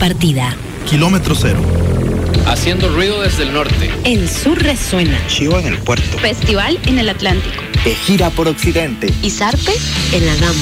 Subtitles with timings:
[0.00, 0.56] partida.
[0.88, 1.60] Kilómetro cero.
[2.46, 3.90] Haciendo ruido desde el norte.
[4.04, 5.20] El sur resuena.
[5.28, 6.18] Chivo en el puerto.
[6.18, 7.62] Festival en el Atlántico.
[7.84, 9.12] De gira por Occidente.
[9.22, 9.72] Y Zarpe
[10.12, 10.56] en la GAM.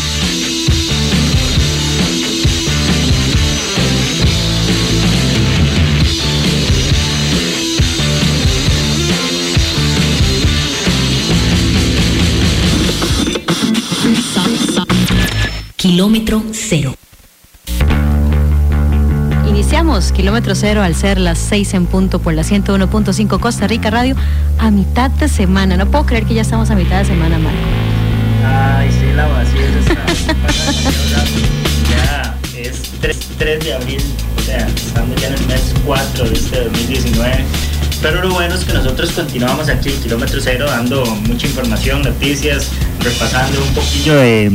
[15.77, 16.97] Kilómetro cero.
[19.69, 24.17] Iniciamos kilómetro cero al ser las seis en punto por la 101.5 Costa Rica Radio
[24.57, 25.77] a mitad de semana.
[25.77, 27.59] No puedo creer que ya estamos a mitad de semana, Marco.
[28.47, 29.61] Ay, sí, la vacía
[31.91, 32.81] Ya es
[33.37, 34.03] 3, de abril,
[34.39, 37.45] o sea, estamos ya en el mes 4 de este 2019.
[38.01, 42.71] Pero lo bueno es que nosotros continuamos aquí en Kilómetro Cero dando mucha información, noticias,
[43.01, 44.53] repasando un poquillo de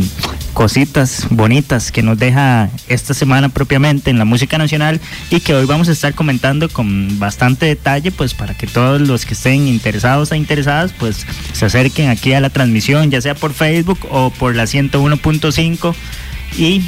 [0.54, 5.66] cositas bonitas que nos deja esta semana propiamente en la música nacional y que hoy
[5.66, 10.32] vamos a estar comentando con bastante detalle pues para que todos los que estén interesados
[10.32, 14.56] e interesadas pues se acerquen aquí a la transmisión ya sea por Facebook o por
[14.56, 15.96] la 101.5
[16.58, 16.84] y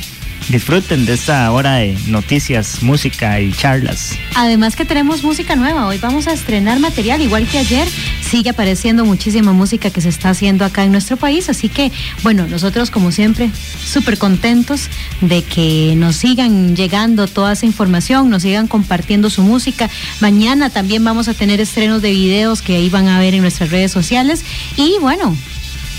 [0.50, 4.18] disfruten de esta hora de noticias, música y charlas.
[4.36, 7.88] Además que tenemos música nueva, hoy vamos a estrenar material, igual que ayer,
[8.22, 11.92] sigue apareciendo muchísima música que se está haciendo acá en nuestro país, así que
[12.24, 13.50] bueno, nosotros como siempre
[13.84, 14.90] súper contentos
[15.22, 19.90] de que nos sigan llegando toda esa información, nos sigan compartiendo su música.
[20.20, 23.72] Mañana también vamos a tener estrenos de videos que ahí van a ver en nuestras
[23.72, 24.44] redes sociales
[24.78, 25.36] y bueno.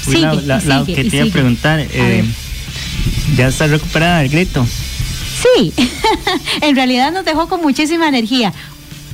[0.04, 2.24] sigue, la, que te iba a preguntar, eh,
[3.36, 4.66] ¿Ya está recuperada el grito?
[4.66, 5.72] Sí,
[6.62, 8.52] en realidad nos dejó con muchísima energía.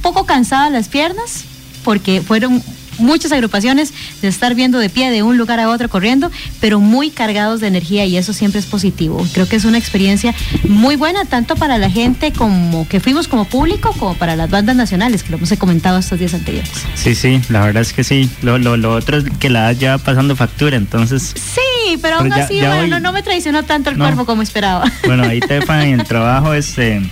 [0.03, 1.45] Poco cansadas las piernas,
[1.85, 2.63] porque fueron
[2.99, 7.11] muchas agrupaciones de estar viendo de pie de un lugar a otro corriendo, pero muy
[7.11, 9.27] cargados de energía y eso siempre es positivo.
[9.33, 10.35] Creo que es una experiencia
[10.69, 14.77] muy buena tanto para la gente como que fuimos como público como para las bandas
[14.77, 16.71] nacionales, que lo hemos comentado estos días anteriores.
[16.95, 18.31] Sí, sí, la verdad es que sí.
[18.43, 21.35] Lo, lo, lo otro es que la ya pasando factura, entonces...
[21.35, 21.61] Sí,
[21.97, 24.91] pero aún así, bueno, no me traicionó tanto el cuerpo como esperaba.
[25.07, 27.03] Bueno, ahí Tefa en el trabajo este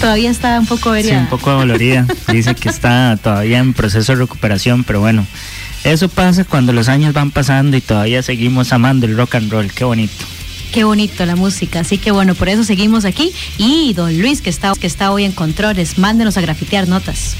[0.00, 1.12] Todavía está un poco herida.
[1.12, 2.06] Sí, un poco dolorida.
[2.28, 5.24] Dice que está todavía en proceso de recuperación, pero bueno,
[5.84, 9.72] eso pasa cuando los años van pasando y todavía seguimos amando el rock and roll.
[9.72, 10.24] Qué bonito.
[10.72, 13.32] Qué bonito la música, así que bueno, por eso seguimos aquí.
[13.58, 17.36] Y don Luis, que está, que está hoy en controles, mándenos a grafitear notas.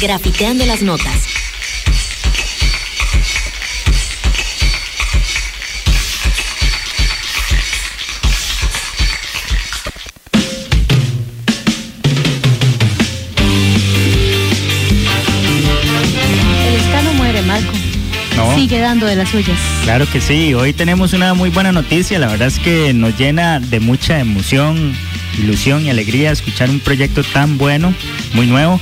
[0.00, 1.45] Grafiteando las notas.
[18.68, 19.56] Sigue dando de las suyas.
[19.84, 23.60] Claro que sí, hoy tenemos una muy buena noticia, la verdad es que nos llena
[23.60, 24.92] de mucha emoción,
[25.38, 27.94] ilusión y alegría escuchar un proyecto tan bueno,
[28.34, 28.80] muy nuevo.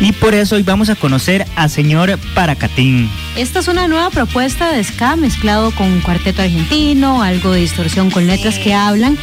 [0.00, 3.10] Y por eso hoy vamos a conocer a señor Paracatín.
[3.36, 8.10] Esta es una nueva propuesta de ska mezclado con un cuarteto argentino, algo de distorsión
[8.10, 9.18] con letras que hablan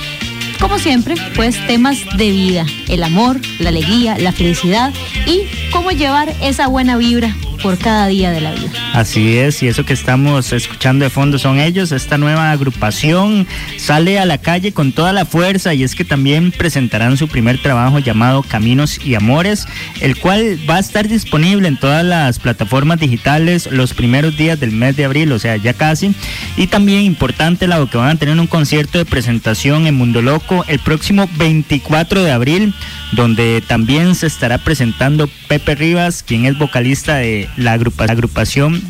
[0.59, 4.93] como siempre, pues temas de vida, el amor, la alegría, la felicidad
[5.25, 5.41] y
[5.72, 7.35] cómo llevar esa buena vibra
[7.66, 8.70] por cada día de la vida.
[8.94, 11.92] Así es, y eso que estamos escuchando de fondo son ellos.
[11.92, 16.52] Esta nueva agrupación sale a la calle con toda la fuerza y es que también
[16.52, 19.66] presentarán su primer trabajo llamado Caminos y Amores,
[20.00, 24.72] el cual va a estar disponible en todas las plataformas digitales los primeros días del
[24.72, 26.14] mes de abril, o sea, ya casi.
[26.58, 30.64] Y también importante, la que van a tener un concierto de presentación en Mundo Loco
[30.68, 32.76] el próximo 24 de abril
[33.16, 38.81] donde también se estará presentando Pepe Rivas, quien es vocalista de la, agrupación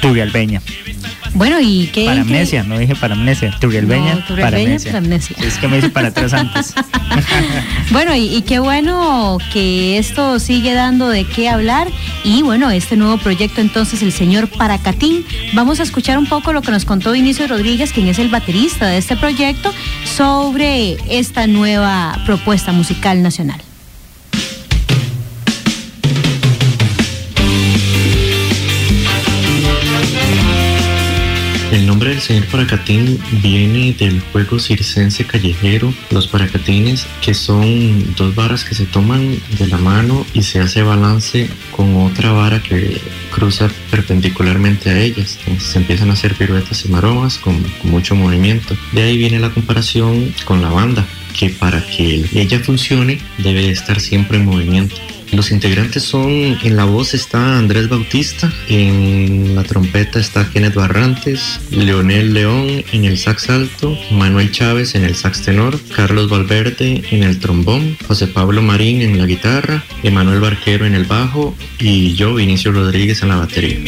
[0.00, 0.62] Turrialbeña.
[1.34, 2.06] Bueno, ¿y qué?
[2.06, 5.36] Para amnesia, no dije para amnesia, Turrialbeña, para amnesia.
[5.38, 6.74] Es que me dice para atrás antes.
[7.90, 11.88] bueno, y, qué bueno que esto sigue dando de qué hablar.
[12.24, 15.26] Y bueno, este nuevo proyecto entonces, el señor Paracatín.
[15.52, 18.86] Vamos a escuchar un poco lo que nos contó Vinicio Rodríguez, quien es el baterista
[18.86, 19.72] de este proyecto,
[20.04, 23.60] sobre esta nueva propuesta musical nacional.
[32.06, 35.92] Nombre del señor Paracatín viene del juego circense callejero.
[36.10, 40.82] Los paracatines, que son dos varas que se toman de la mano y se hace
[40.82, 43.00] balance con otra vara que
[43.34, 45.36] cruza perpendicularmente a ellas.
[45.40, 48.76] Entonces se empiezan a hacer piruetas y maromas con mucho movimiento.
[48.92, 51.04] De ahí viene la comparación con la banda,
[51.36, 54.94] que para que ella funcione debe estar siempre en movimiento.
[55.32, 56.30] Los integrantes son,
[56.62, 63.04] en la voz está Andrés Bautista, en la trompeta está Kenneth Barrantes, Leonel León en
[63.04, 68.26] el sax alto, Manuel Chávez en el sax tenor, Carlos Valverde en el trombón, José
[68.28, 73.28] Pablo Marín en la guitarra, Emanuel Barquero en el bajo y yo, Vinicio Rodríguez, en
[73.28, 73.78] la batería.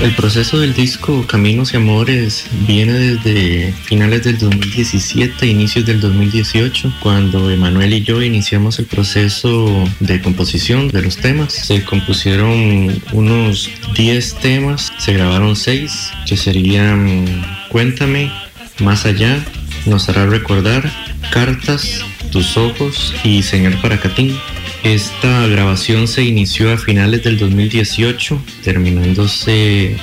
[0.00, 6.94] El proceso del disco Caminos y Amores viene desde finales del 2017, inicios del 2018,
[7.00, 11.52] cuando Emanuel y yo iniciamos el proceso de composición de los temas.
[11.52, 17.24] Se compusieron unos 10 temas, se grabaron 6, que serían
[17.68, 18.30] Cuéntame,
[18.78, 19.44] Más allá,
[19.84, 20.88] Nos hará recordar,
[21.32, 24.36] Cartas, Tus ojos y Señor Paracatín.
[24.84, 29.96] Esta grabación se inició a finales del 2018, terminándose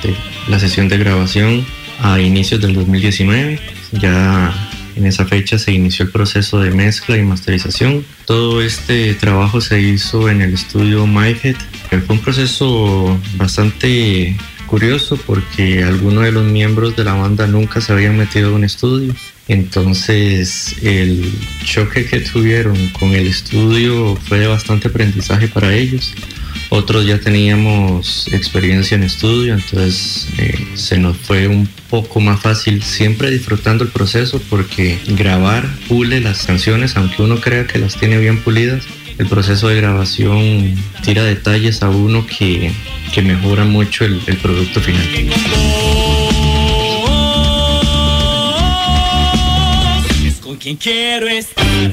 [0.48, 1.64] la sesión de grabación
[2.00, 3.58] a inicios del 2019.
[3.92, 4.54] Ya
[4.94, 8.04] en esa fecha se inició el proceso de mezcla y masterización.
[8.26, 11.56] Todo este trabajo se hizo en el estudio MyHead.
[11.88, 14.36] Fue un proceso bastante
[14.66, 18.64] curioso porque algunos de los miembros de la banda nunca se habían metido en un
[18.64, 19.14] estudio
[19.48, 21.32] entonces el
[21.64, 26.12] choque que tuvieron con el estudio fue de bastante aprendizaje para ellos.
[26.68, 32.82] Otros ya teníamos experiencia en estudio, entonces eh, se nos fue un poco más fácil,
[32.82, 38.18] siempre disfrutando el proceso porque grabar pule las canciones, aunque uno crea que las tiene
[38.18, 38.84] bien pulidas,
[39.18, 42.72] el proceso de grabación tira detalles a uno que,
[43.14, 45.06] que mejora mucho el, el producto final.
[50.66, 51.92] Quien quiero estar.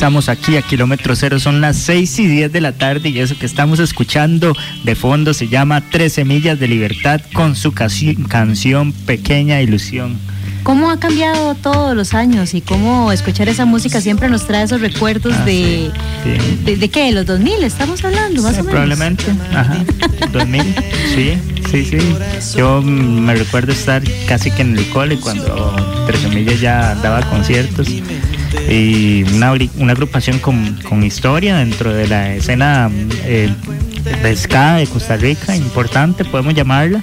[0.00, 3.38] Regresamos aquí a Kilómetro Cero, son las 6 y 10 de la tarde y eso
[3.38, 9.60] que estamos escuchando de fondo se llama Tres Semillas de Libertad con su canción Pequeña
[9.60, 10.18] Ilusión.
[10.62, 14.80] ¿Cómo ha cambiado todos los años y cómo escuchar esa música siempre nos trae esos
[14.80, 15.90] recuerdos ah, de,
[16.64, 17.12] de, de, qué?
[17.12, 18.70] ¿Los 2000 estamos hablando más o menos?
[18.70, 19.84] Probablemente, ajá,
[20.32, 20.74] 2000,
[21.14, 21.98] sí, sí, sí.
[22.56, 25.74] Yo me recuerdo estar casi que en el cole cuando
[26.06, 27.88] Tres Semillas ya daba conciertos
[28.68, 32.90] y una, agrupación con, con, historia dentro de la escena
[33.24, 33.52] eh,
[34.22, 37.02] de ska de Costa Rica, importante, podemos llamarla,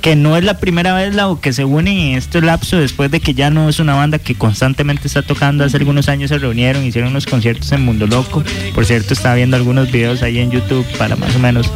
[0.00, 3.20] que no es la primera vez la que se une en este lapso después de
[3.20, 5.64] que ya no es una banda que constantemente está tocando.
[5.64, 8.42] Hace algunos años se reunieron, hicieron unos conciertos en Mundo Loco.
[8.74, 11.70] Por cierto, estaba viendo algunos videos ahí en YouTube para más o menos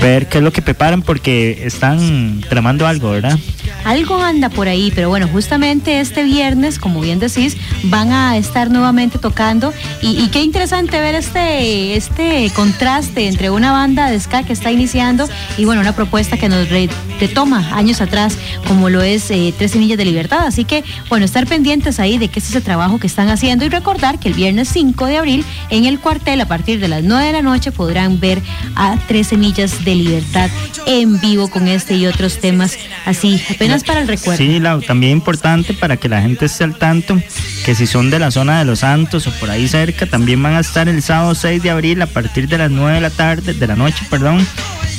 [0.00, 3.38] ver qué es lo que preparan porque están tramando algo, ¿verdad?
[3.84, 8.70] Algo anda por ahí, pero bueno, justamente este viernes, como bien decís, van a estar
[8.70, 14.52] nuevamente tocando y, qué interesante ver este, este contraste entre una banda de ska que
[14.52, 19.54] está iniciando y bueno, una propuesta que nos retoma años atrás, como lo es eh,
[19.56, 20.46] Tres Semillas de Libertad.
[20.46, 23.68] Así que, bueno, estar pendientes ahí de qué es ese trabajo que están haciendo y
[23.68, 27.26] recordar que el viernes 5 de abril en el cuartel a partir de las 9
[27.26, 28.42] de la noche podrán ver
[28.74, 30.50] a Tres Semillas de Libertad
[30.86, 34.38] en vivo con este y otros temas así, apenas para el recuerdo.
[34.38, 37.20] Sí, Lau, también importante para que la gente esté al tanto
[37.64, 40.54] que si son de la zona de Los Santos o por ahí cerca, también van
[40.54, 43.54] a estar el sábado 6 de abril a partir de las 9 de la tarde,
[43.54, 44.46] de la noche, perdón.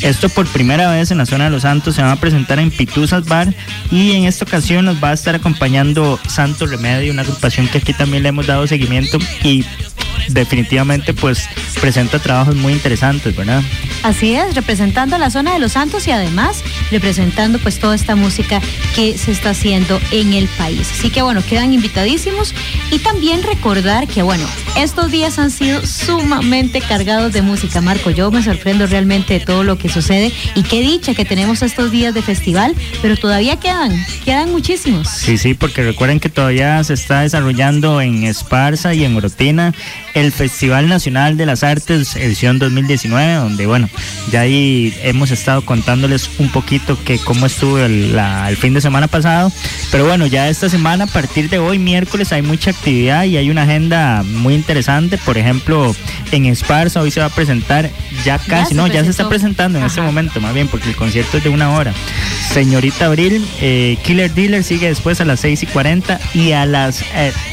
[0.01, 2.71] Esto por primera vez en la zona de Los Santos se va a presentar en
[2.71, 3.53] Pituzas Bar
[3.91, 7.91] y en esta ocasión nos va a estar acompañando Santo Remedio, una agrupación que aquí
[7.93, 9.65] también le hemos dado seguimiento y
[10.29, 11.47] definitivamente pues
[11.81, 13.61] presenta trabajos muy interesantes, ¿verdad?
[14.03, 18.58] Así es, representando la zona de Los Santos y además representando pues toda esta música
[18.95, 20.89] que se está haciendo en el país.
[20.91, 22.53] Así que bueno, quedan invitadísimos
[22.91, 24.45] y también recordar que bueno,
[24.77, 28.09] estos días han sido sumamente cargados de música, Marco.
[28.11, 31.91] Yo me sorprendo realmente de todo lo que sucede y qué dicha que tenemos estos
[31.91, 33.91] días de festival, pero todavía quedan,
[34.25, 35.07] quedan muchísimos.
[35.09, 39.73] Sí, sí, porque recuerden que todavía se está desarrollando en Esparza y en Orotina
[40.13, 43.89] el Festival Nacional de las Artes edición 2019, donde bueno,
[44.31, 48.17] ya ahí hemos estado contándoles un poquito que cómo estuvo el,
[48.49, 49.51] el fin de semana pasado,
[49.91, 53.49] pero bueno, ya esta semana a partir de hoy miércoles hay mucha actividad y hay
[53.49, 55.95] una agenda muy interesante, por ejemplo,
[56.31, 57.89] en Esparza hoy se va a presentar
[58.23, 61.37] ya casi, no, ya se está presentando en este momento más bien porque el concierto
[61.37, 61.93] es de una hora.
[62.53, 67.03] Señorita Abril, eh, Killer Dealer sigue después a las 6 y 40 y a las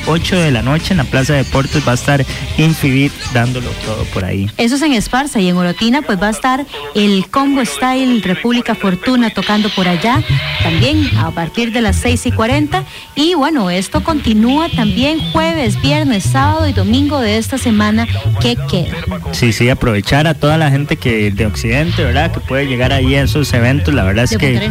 [0.06, 2.24] 8 eh, de la noche en la Plaza de Deportes va a estar
[2.56, 4.50] Infibit dándolo todo por ahí.
[4.56, 8.74] Eso es en Esparza y en Orotina pues va a estar el Congo Style República
[8.74, 10.22] Fortuna tocando por allá.
[10.62, 10.85] También
[11.18, 12.84] a partir de las 6 y 40
[13.16, 18.06] y bueno, esto continúa también jueves, viernes, sábado y domingo de esta semana
[18.40, 18.94] que queda.
[19.32, 22.30] Sí, sí, aprovechar a toda la gente que de Occidente, ¿verdad?
[22.32, 24.70] Que puede llegar ahí a esos eventos, la verdad es que...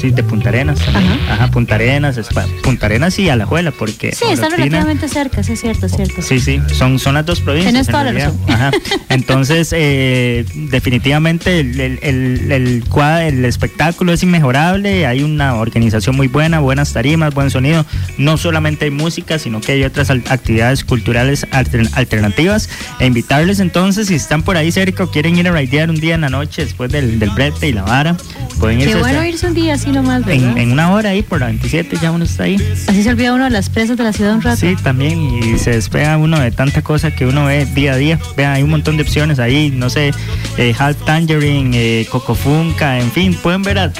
[0.00, 1.18] Sí, de Punta Arenas también.
[1.30, 2.18] Ajá, Punta Arenas,
[2.62, 4.12] Punta Arenas y Alajuela, porque...
[4.12, 6.22] Sí, están relativamente cerca, sí es cierto, es cierto.
[6.22, 7.72] Sí, sí, son, son las dos provincias.
[7.72, 8.38] Tienes toda la razón.
[8.48, 8.70] Ajá.
[9.08, 12.84] Entonces, eh, definitivamente el, el, el, el,
[13.22, 17.84] el espectáculo es inmejorable, hay una organización muy buena, buenas tarimas, buen sonido.
[18.16, 22.68] No solamente hay música, sino que hay otras actividades culturales alternativas.
[22.98, 26.14] E invitarles entonces, si están por ahí cerca o quieren ir a raidear un día
[26.14, 28.16] en la noche después del, del brete y la vara,
[28.58, 28.94] pueden irse.
[28.94, 30.52] Qué bueno irse un día así nomás, ¿verdad?
[30.52, 32.56] En, en, una hora ahí por la 27 ya uno está ahí.
[32.86, 34.56] Así se olvida uno de las presas de la ciudad un rato.
[34.56, 38.18] Sí, también, y se despega uno de tanta cosa que uno ve día a día.
[38.36, 40.12] Vean, hay un montón de opciones ahí, no sé,
[40.56, 43.92] eh, Half Tangerine, eh, Cocofunca, en fin, pueden ver a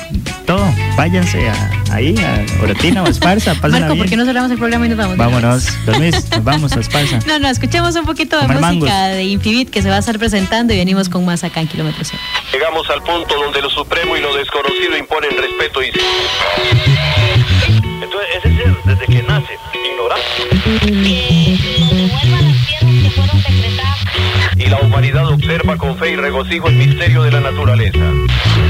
[0.49, 0.67] todo.
[0.97, 3.55] Váyanse a, ahí, a Orotina o a Esparza.
[3.69, 5.17] Marco, ¿por qué no cerramos el programa y nos vamos?
[5.19, 7.19] Vámonos, nos vamos a Esparza.
[7.29, 10.73] No, no, escuchemos un poquito de música de Infibit que se va a estar presentando
[10.73, 12.13] y venimos con más acá en Kilómetros
[12.53, 15.91] Llegamos al punto donde lo supremo y lo desconocido imponen respeto y...
[18.03, 19.59] Entonces, ese ser, desde que nace,
[19.93, 21.38] ignorante.
[24.99, 28.01] Humanidad observa con fe y regocijo el misterio de la naturaleza.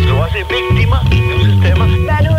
[0.07, 2.38] Lo hace víctima de un sistema...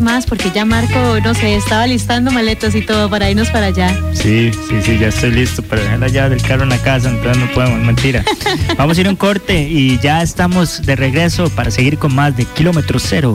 [0.00, 3.94] más porque ya Marco, no sé, estaba listando maletas y todo para irnos para allá.
[4.12, 7.10] Sí, sí, sí, ya estoy listo para dejar la llave del carro en la casa,
[7.10, 8.24] entonces no podemos, mentira.
[8.78, 12.36] Vamos a ir a un corte y ya estamos de regreso para seguir con más
[12.36, 13.34] de Kilómetro Cero.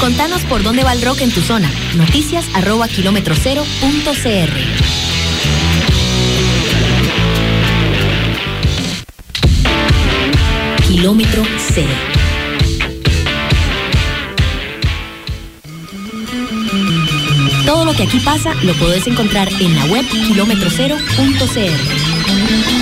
[0.00, 1.70] Contanos por dónde va el rock en tu zona.
[1.96, 4.50] Noticias arroba kilómetro cero punto cr.
[10.86, 12.25] Kilómetro cero.
[17.96, 22.75] Que aquí pasa lo podés encontrar en la web kilómetrocero.cr.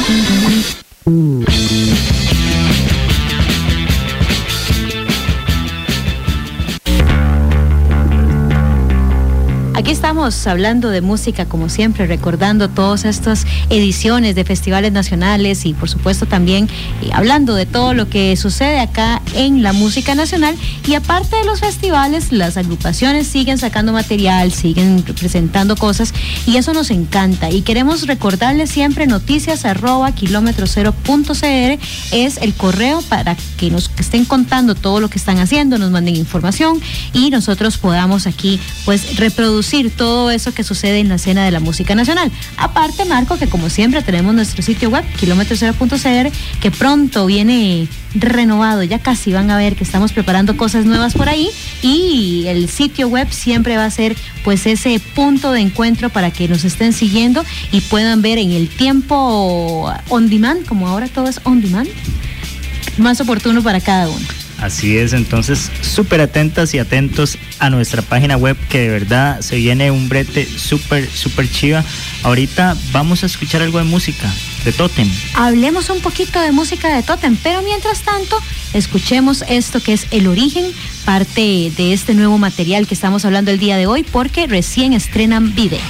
[10.24, 15.90] Estamos hablando de música como siempre, recordando todas estas ediciones de festivales nacionales y por
[15.90, 16.66] supuesto también
[17.02, 20.56] eh, hablando de todo lo que sucede acá en la música nacional.
[20.88, 26.14] Y aparte de los festivales, las agrupaciones siguen sacando material, siguen presentando cosas
[26.46, 27.50] y eso nos encanta.
[27.50, 31.78] Y queremos recordarles siempre noticias arroba kilómetro cero punto cr
[32.12, 36.16] es el correo para que nos estén contando todo lo que están haciendo, nos manden
[36.16, 36.80] información
[37.12, 41.60] y nosotros podamos aquí pues reproducir todo eso que sucede en la escena de la
[41.60, 42.30] música nacional.
[42.56, 49.00] Aparte, Marco, que como siempre tenemos nuestro sitio web, kilómetro0.cr, que pronto viene renovado, ya
[49.00, 51.50] casi van a ver que estamos preparando cosas nuevas por ahí
[51.82, 56.48] y el sitio web siempre va a ser pues ese punto de encuentro para que
[56.48, 61.40] nos estén siguiendo y puedan ver en el tiempo on demand, como ahora todo es
[61.44, 61.88] on demand,
[62.98, 64.43] más oportuno para cada uno.
[64.58, 69.56] Así es, entonces súper atentas y atentos a nuestra página web que de verdad se
[69.56, 71.84] viene un brete súper, súper chiva.
[72.22, 74.32] Ahorita vamos a escuchar algo de música,
[74.64, 75.10] de Totem.
[75.34, 78.40] Hablemos un poquito de música de Totem, pero mientras tanto
[78.72, 80.64] escuchemos esto que es el origen,
[81.04, 85.54] parte de este nuevo material que estamos hablando el día de hoy porque recién estrenan
[85.54, 85.80] video.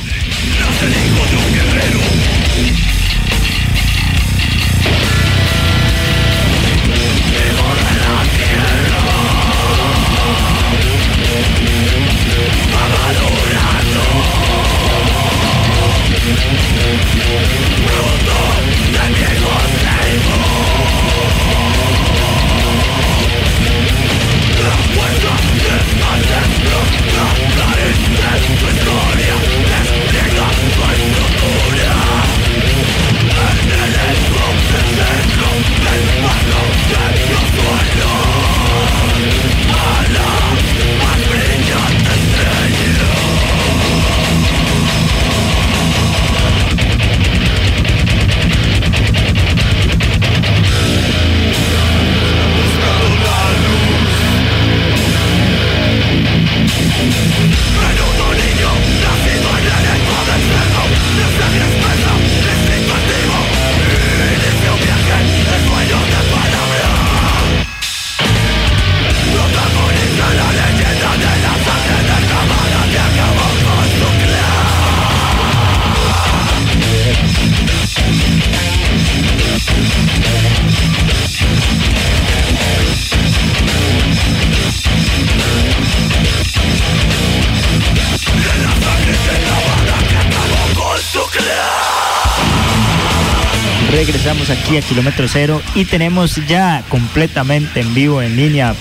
[94.64, 98.74] Aquí a Kilómetro Cero y tenemos ya completamente en vivo, en línea,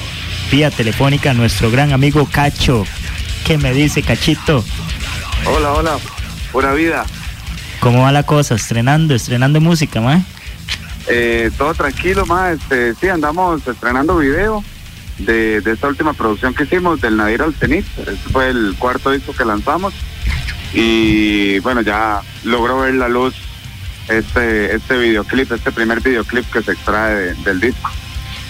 [0.49, 2.85] vía telefónica, a nuestro gran amigo Cacho.
[3.45, 4.63] ¿Qué me dice Cachito?
[5.45, 5.97] Hola, hola,
[6.53, 7.05] buena vida.
[7.81, 8.55] ¿Cómo va la cosa?
[8.55, 10.21] ¿Estrenando, estrenando música, ma?
[11.07, 12.51] Eh, todo tranquilo, ma.
[12.51, 14.63] Este, sí, andamos estrenando video
[15.17, 17.85] de, de esta última producción que hicimos del Nadir al Cenit.
[17.97, 19.93] Este fue el cuarto disco que lanzamos.
[20.73, 23.35] Y bueno, ya logró ver la luz
[24.09, 27.89] este, este videoclip, este primer videoclip que se extrae de- del disco.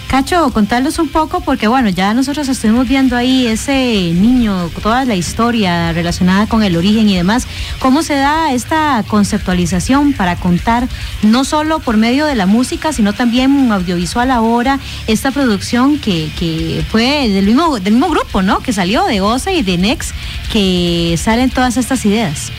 [0.06, 5.16] Cacho, contarles un poco porque bueno, ya nosotros estuvimos viendo ahí ese niño, toda la
[5.16, 7.48] historia relacionada con el origen y demás.
[7.80, 10.86] ¿Cómo se da esta conceptualización para contar
[11.22, 16.30] no solo por medio de la música, sino también un audiovisual ahora, esta producción que,
[16.38, 18.60] que fue del mismo, del mismo grupo, ¿no?
[18.60, 20.12] Que salió de OSA y de Nex,
[20.52, 22.52] que salen todas estas ideas.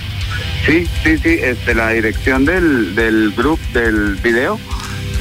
[0.65, 4.60] Sí, sí, sí, este, la dirección del, del grupo, del video,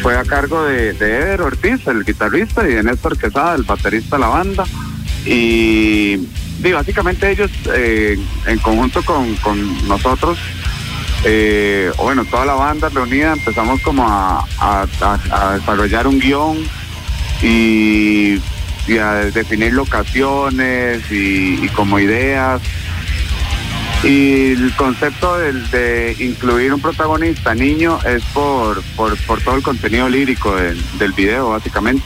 [0.01, 4.17] fue a cargo de, de Eder Ortiz, el guitarrista, y de Néstor Quesada, el baterista
[4.17, 4.65] de la banda.
[5.27, 6.17] Y,
[6.73, 10.39] básicamente ellos, eh, en conjunto con, con nosotros,
[11.25, 14.47] eh, bueno, toda la banda reunida, empezamos como a,
[15.59, 16.57] desarrollar un guion
[17.43, 18.41] y
[18.87, 22.61] y a definir locaciones y como ideas.
[24.05, 30.55] Y el concepto de, incluir un protagonista niño es por, por, todo el contenido lírico
[30.55, 32.05] del video, básicamente.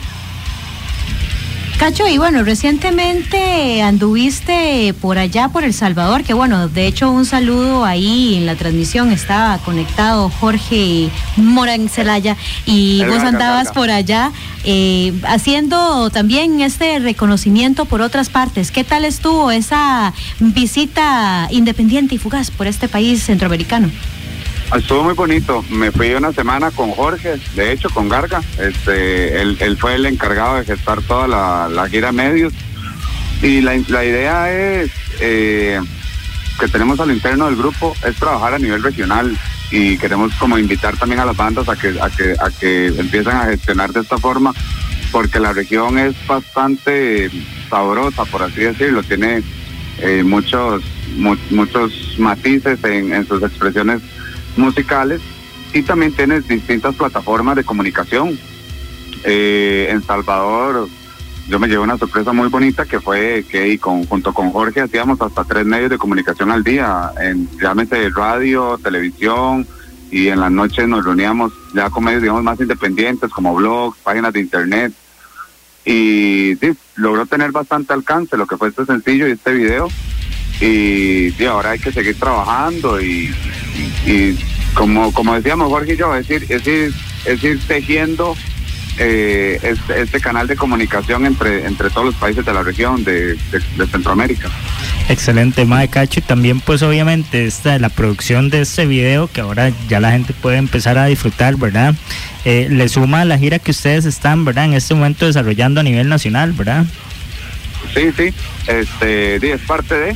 [1.79, 7.23] Cacho, y bueno, recientemente anduviste por allá, por El Salvador, que bueno, de hecho un
[7.23, 14.33] saludo ahí en la transmisión, estaba conectado Jorge Morán Celaya y vos andabas por allá
[14.65, 18.71] eh, haciendo también este reconocimiento por otras partes.
[18.71, 23.89] ¿Qué tal estuvo esa visita independiente y fugaz por este país centroamericano?
[24.75, 25.63] Estuvo muy bonito.
[25.69, 28.41] Me fui una semana con Jorge, de hecho, con Garga.
[28.59, 32.53] Este, él, fue el encargado de gestar toda la, la gira medios.
[33.41, 35.79] Y la, la idea es eh,
[36.59, 39.35] que tenemos al interno del grupo es trabajar a nivel regional
[39.71, 43.33] y queremos como invitar también a las bandas a que a que a que empiecen
[43.37, 44.51] a gestionar de esta forma
[45.11, 47.29] porque la región es bastante
[47.69, 49.43] sabrosa por así decirlo tiene
[49.99, 50.81] eh, muchos
[51.15, 54.01] mu- muchos matices en sus expresiones
[54.59, 55.21] musicales
[55.73, 58.39] y también tiene distintas plataformas de comunicación.
[59.23, 60.87] Eh, en Salvador
[61.49, 65.19] yo me llevé una sorpresa muy bonita que fue que con, junto con Jorge hacíamos
[65.19, 69.65] hasta tres medios de comunicación al día, en realmente radio, televisión
[70.11, 74.31] y en las noches nos reuníamos ya con medios digamos más independientes como blogs, páginas
[74.33, 74.93] de internet.
[75.85, 79.87] Y sí, logró tener bastante alcance lo que fue este sencillo y este video.
[80.61, 83.33] Y sí, ahora hay que seguir trabajando y,
[84.05, 84.37] y-
[84.73, 86.93] como como decíamos Jorge y yo, es ir, es ir,
[87.25, 88.35] es ir tejiendo
[89.01, 93.33] eh, este, este canal de comunicación entre, entre todos los países de la región de,
[93.35, 94.49] de- de Centroamérica.
[95.07, 96.19] Excelente, Mae Cacho.
[96.19, 100.33] Y también, pues, obviamente, esta, la producción de este video, que ahora ya la gente
[100.33, 101.95] puede empezar a disfrutar, ¿verdad?
[102.45, 104.65] Eh, le suma a la gira que ustedes están, ¿verdad?
[104.65, 106.85] En este momento desarrollando a nivel nacional, ¿verdad?
[107.95, 108.33] Sí, sí,
[108.67, 110.15] este, es parte de.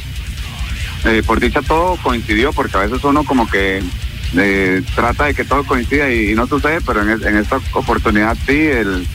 [1.05, 3.81] Eh, por dicha todo coincidió, porque a veces uno como que
[4.35, 9.07] eh, trata de que todo coincida y, no sucede, pero en esta oportunidad sí, el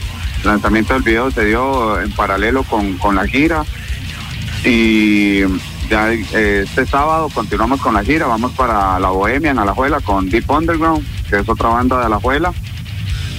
[0.43, 3.63] lanzamiento del video se dio en paralelo con, con la gira.
[4.63, 5.41] Y
[5.89, 10.29] ya eh, este sábado continuamos con la gira, vamos para La Bohemia en Alajuela con
[10.29, 12.53] Deep Underground, que es otra banda de Alajuela,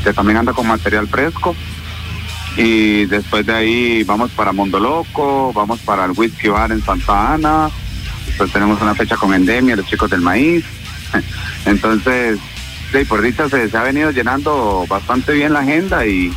[0.02, 1.54] que también anda con material fresco.
[2.56, 7.34] Y después de ahí vamos para Mundo Loco, vamos para el Whisky Bar en Santa
[7.34, 7.70] Ana,
[8.40, 10.64] después tenemos una fecha con Endemia, los chicos del maíz,
[11.66, 12.38] entonces,
[12.90, 16.32] sí, por dicha se, ha venido llenando bastante bien la agenda y,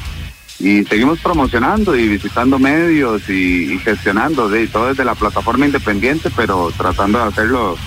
[0.59, 6.29] y seguimos promocionando y visitando medios y, y gestionando, sí, todo desde la plataforma independiente,
[6.35, 7.77] pero tratando de hacerlo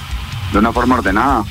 [0.50, 1.44] de una forma ordenada.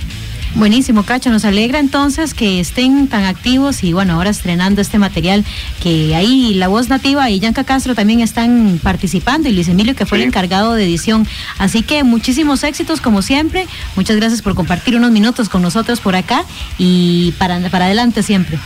[0.56, 1.32] Buenísimo, Cacho.
[1.32, 5.44] Nos alegra entonces que estén tan activos y bueno, ahora estrenando este material
[5.84, 10.06] que ahí La Voz Nativa y Yanka Castro también están participando y Luis Emilio que
[10.06, 11.28] fue el encargado de edición.
[11.58, 13.68] Así que muchísimos éxitos como siempre.
[13.98, 16.46] Muchas gracias por compartir unos minutos con nosotros por acá
[16.78, 18.58] y para, para adelante siempre.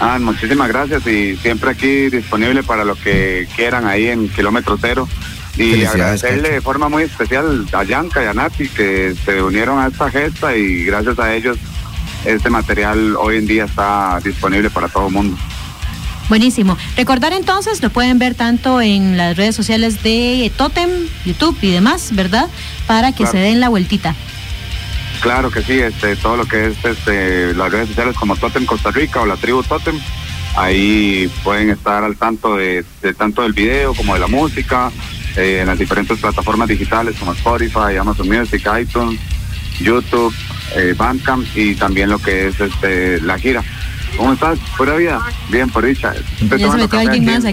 [0.00, 5.08] Ah, muchísimas gracias y siempre aquí disponible para lo que quieran ahí en kilómetro cero.
[5.56, 9.86] Y agradecerle de forma muy especial a Yanka y a Nati que se unieron a
[9.86, 11.56] esta gesta y gracias a ellos
[12.24, 15.36] este material hoy en día está disponible para todo el mundo.
[16.28, 16.76] Buenísimo.
[16.96, 20.88] Recordar entonces, lo pueden ver tanto en las redes sociales de Totem,
[21.26, 22.48] YouTube y demás, ¿verdad?
[22.86, 23.32] Para que Claro.
[23.32, 24.14] se den la vueltita.
[25.20, 28.90] Claro que sí, este, todo lo que es este, las redes sociales como Totem Costa
[28.90, 29.98] Rica o la tribu Totem,
[30.56, 34.90] ahí pueden estar al tanto de, de tanto del video como de la música,
[35.36, 39.20] eh, en las diferentes plataformas digitales como Spotify, Amazon Music, iTunes,
[39.80, 40.34] YouTube,
[40.76, 43.62] eh, Bandcamp y también lo que es este la gira.
[44.16, 44.58] ¿Cómo estás?
[44.76, 45.20] ¿Pura vida?
[45.50, 46.12] Bien, por dicha.
[46.40, 47.44] Estoy Ya se tomando metió café alguien aquí más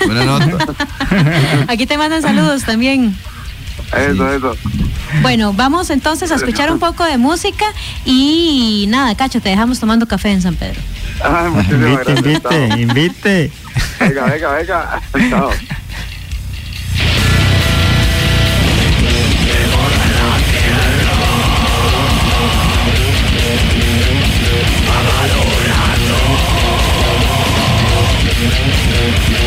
[1.86, 3.14] te mandan saludos también.
[3.94, 4.56] Eso, eso.
[5.22, 7.64] Bueno, vamos entonces a escuchar un poco de música
[8.04, 10.80] y nada, Cacho, te dejamos tomando café en San Pedro.
[11.22, 12.18] Ay, muchísimas Invite, gracias.
[12.18, 12.78] invite, Chao.
[12.80, 13.50] invite.
[14.00, 15.02] Venga, venga, venga.
[15.30, 15.50] Chao.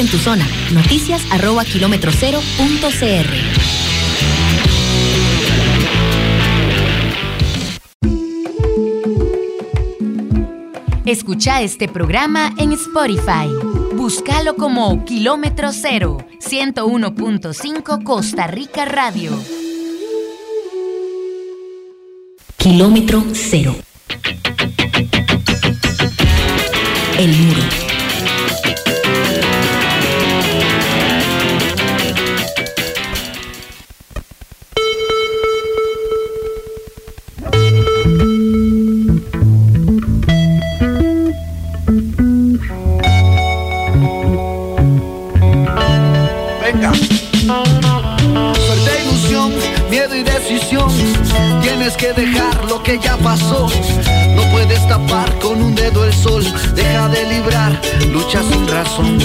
[0.00, 0.46] en tu zona.
[0.72, 3.26] Noticias arroba kilómetro cero punto cr.
[11.04, 13.48] Escucha este programa en Spotify.
[13.94, 19.32] Búscalo como Kilómetro Cero, 101.5 Costa Rica Radio.
[22.56, 23.76] Kilómetro Cero.
[27.18, 27.83] El muro.
[56.02, 56.42] El sol.
[56.74, 57.80] Deja de librar,
[58.10, 59.18] lucha sin razón.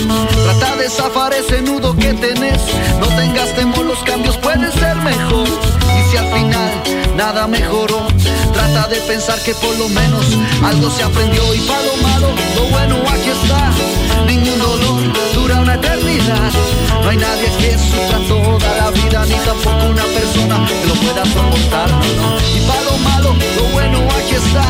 [0.44, 2.62] Trata de zafar ese nudo que tenés.
[3.00, 5.48] No tengas temor, los cambios pueden ser mejor.
[5.48, 8.08] Y si al final nada mejoró,
[8.54, 10.26] trata de pensar que por lo menos
[10.64, 11.44] algo se aprendió.
[11.54, 13.72] Y para lo malo, lo bueno aquí está.
[14.26, 15.02] Ningún dolor
[15.34, 16.52] dura una eternidad.
[17.04, 21.26] No hay nadie que sufra toda la vida, ni tampoco una persona que lo pueda
[21.26, 21.90] soportar.
[22.56, 24.66] Y para lo malo, lo bueno aquí está.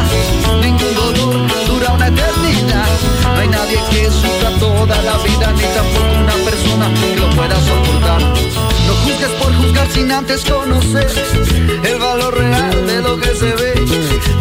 [0.60, 1.36] Ningún dolor
[1.68, 2.90] dura una eternidad.
[3.36, 7.56] No hay nadie que sufra toda la vida, ni tampoco una persona que lo pueda
[7.62, 8.69] soportar.
[8.90, 11.08] No juzgues por juzgar sin antes conocer
[11.84, 13.74] el valor real de lo que se ve.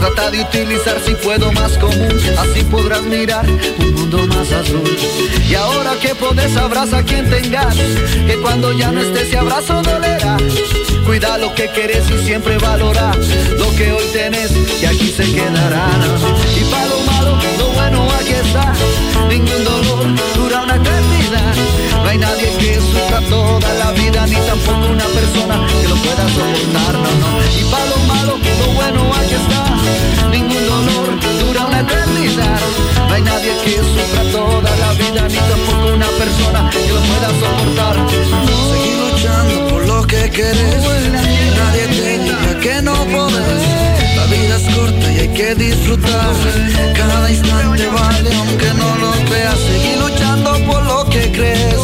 [0.00, 3.44] Trata de utilizar si puedo más común, así podrás mirar
[3.78, 4.88] un mundo más azul.
[5.46, 9.82] Y ahora que podés abraza a quien tengas, que cuando ya no estés ese abrazo
[9.82, 10.38] dolerá.
[11.04, 13.12] Cuida lo que querés y siempre valora
[13.58, 15.90] lo que hoy tenés y aquí se quedará.
[16.58, 18.72] Y para lo malo, lo bueno aquí está.
[19.28, 20.97] Ningún dolor dura una eternidad.
[22.09, 26.25] No hay nadie que sufra toda la vida, ni tampoco una persona que lo pueda
[26.33, 26.94] soportar.
[26.94, 27.31] No, no.
[27.61, 30.29] Y para lo malo, lo bueno aquí está.
[30.31, 32.61] Ningún dolor dura una eternidad.
[33.09, 37.29] No hay nadie que sufra toda la vida, ni tampoco una persona que lo pueda
[37.42, 37.97] soportar.
[38.73, 40.83] Seguir luchando por lo que querés.
[41.12, 43.62] Nadie te diga que no podés.
[44.16, 46.33] La vida es corta y hay que disfrutar.
[46.97, 49.59] Cada instante vale aunque no lo veas.
[49.59, 50.17] Seguir luchando
[51.11, 51.81] que crees.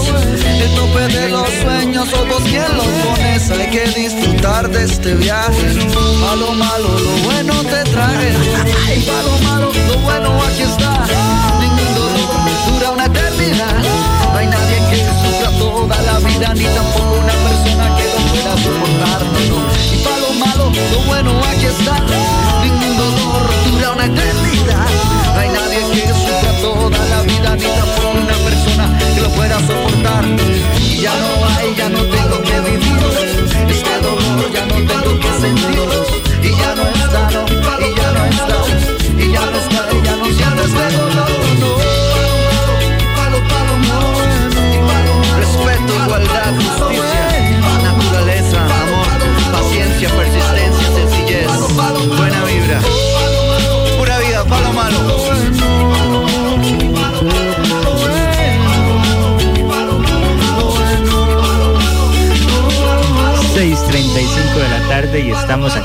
[0.63, 3.51] El tope de los sueños somos quien los pones.
[3.51, 5.67] Hay que disfrutar de este viaje.
[6.31, 8.33] A lo malo, lo bueno te trae.
[8.97, 11.34] Y pa' lo malo, lo bueno aquí está.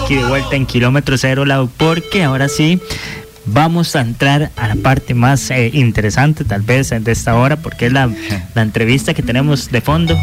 [0.10, 2.80] Aquí de vuelta en Kilómetro Cero Lado porque ahora sí
[3.46, 7.86] vamos a entrar a la parte más eh, interesante tal vez de esta hora porque
[7.86, 8.10] es la,
[8.56, 10.18] la entrevista que tenemos de fondo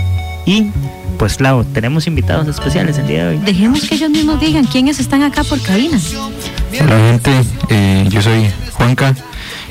[0.45, 0.73] y
[1.21, 3.45] pues Lau, tenemos invitados especiales el día de hoy.
[3.45, 6.01] Dejemos que ellos mismos digan quiénes están acá por cabina.
[6.81, 7.31] Hola gente,
[7.69, 9.15] eh, yo soy Juanca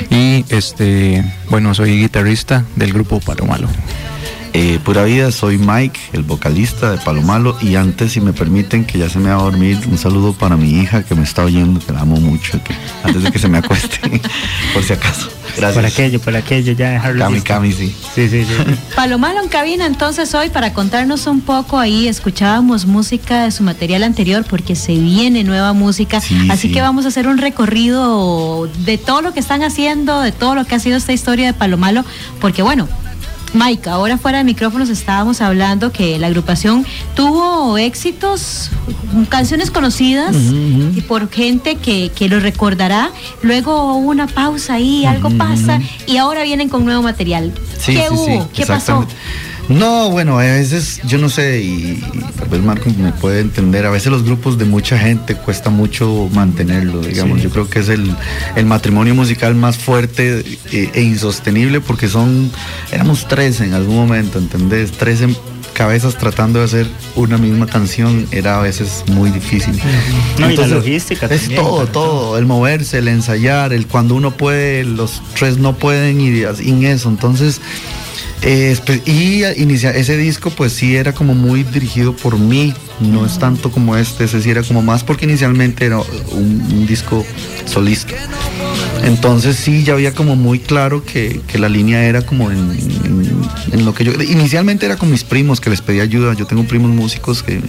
[0.09, 3.67] y este, bueno, soy guitarrista del grupo Palomalo.
[4.57, 7.57] Eh, pura vida, soy Mike, el vocalista de Palomalo.
[7.61, 10.55] Y antes, si me permiten, que ya se me va a dormir, un saludo para
[10.55, 13.49] mi hija que me está oyendo, que la amo mucho, que antes de que se
[13.49, 13.99] me acueste,
[14.73, 15.27] por si acaso.
[15.57, 15.73] Gracias.
[15.73, 17.19] Por aquello, por aquello, ya dejarlo.
[17.19, 17.47] Cami, listo.
[17.53, 17.93] Cami, sí.
[18.15, 18.53] Sí, sí, sí.
[18.95, 24.03] Palomalo en cabina, entonces hoy para contarnos un poco ahí, escuchábamos música de su material
[24.03, 26.73] anterior porque se viene nueva música, Sí, así sí.
[26.73, 30.63] que vamos a hacer un recorrido de todo lo que están haciendo, de todo lo
[30.63, 32.05] que ha sido esta historia de Palomalo,
[32.39, 32.87] porque bueno,
[33.53, 38.69] Mike, ahora fuera de micrófonos estábamos hablando que la agrupación tuvo éxitos,
[39.29, 43.11] canciones conocidas y por gente que, que lo recordará.
[43.41, 47.53] Luego hubo una pausa ahí, algo pasa y ahora vienen con nuevo material.
[47.77, 48.49] Sí, ¿Qué sí, sí, hubo?
[48.53, 49.07] ¿Qué pasó?
[49.69, 53.85] No, bueno, a veces, yo no sé, y, y tal vez Marco me puede entender,
[53.85, 57.41] a veces los grupos de mucha gente cuesta mucho mantenerlo, digamos.
[57.41, 58.15] Yo creo que es el,
[58.55, 62.51] el matrimonio musical más fuerte e, e insostenible porque son,
[62.91, 64.91] éramos tres en algún momento, ¿entendés?
[64.91, 65.35] Tres en-
[65.73, 69.77] cabezas tratando de hacer una misma canción era a veces muy difícil.
[70.39, 74.31] No, y la logística Es también, todo, todo, el moverse, el ensayar, el cuando uno
[74.31, 77.09] puede, los tres no pueden y en eso.
[77.09, 77.59] Entonces,
[78.41, 83.39] eh, y inicia, ese disco pues sí era como muy dirigido por mí, no es
[83.39, 87.25] tanto como este, ese sí era como más porque inicialmente era un, disco
[87.65, 88.13] solista.
[89.03, 92.75] Entonces sí, ya había como muy claro que, que la línea era como en,
[93.83, 94.13] lo que yo...
[94.13, 96.33] Inicialmente era con mis primos que les pedí ayuda.
[96.33, 97.59] Yo tengo primos músicos que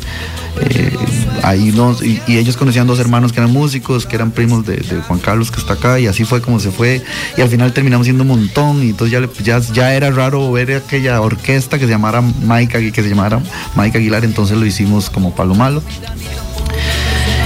[0.61, 0.97] eh,
[1.43, 2.03] ahí nos...
[2.03, 5.51] Y, ellos conocían dos hermanos que eran músicos, que eran primos de, de Juan Carlos
[5.51, 7.03] que está acá y así fue como se fue.
[7.37, 10.75] Y al final terminamos siendo un montón y entonces ya, ya, ya era raro ver
[10.75, 13.41] aquella orquesta que se llamara Mike, que se llamara
[13.77, 15.83] Mike Aguilar, entonces lo hicimos como Palo Malo.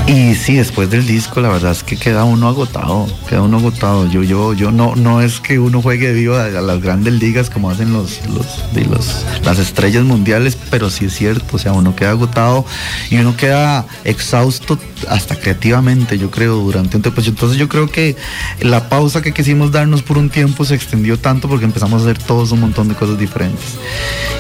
[0.07, 4.09] Y sí, después del disco, la verdad es que queda uno agotado, queda uno agotado.
[4.09, 7.71] Yo, yo, yo no, no es que uno juegue vivo a, las grandes ligas como
[7.71, 11.95] hacen los, los, de los, las estrellas mundiales, pero sí es cierto, o sea, uno
[11.95, 12.65] queda agotado
[13.11, 14.79] y uno queda exhausto
[15.09, 17.05] hasta creativamente, yo creo, durante un.
[17.07, 18.17] Entonces yo creo que
[18.61, 22.19] la pausa que quisimos darnos por un tiempo se extendió tanto porque empezamos a hacer
[22.23, 23.77] todos un montón de cosas diferentes.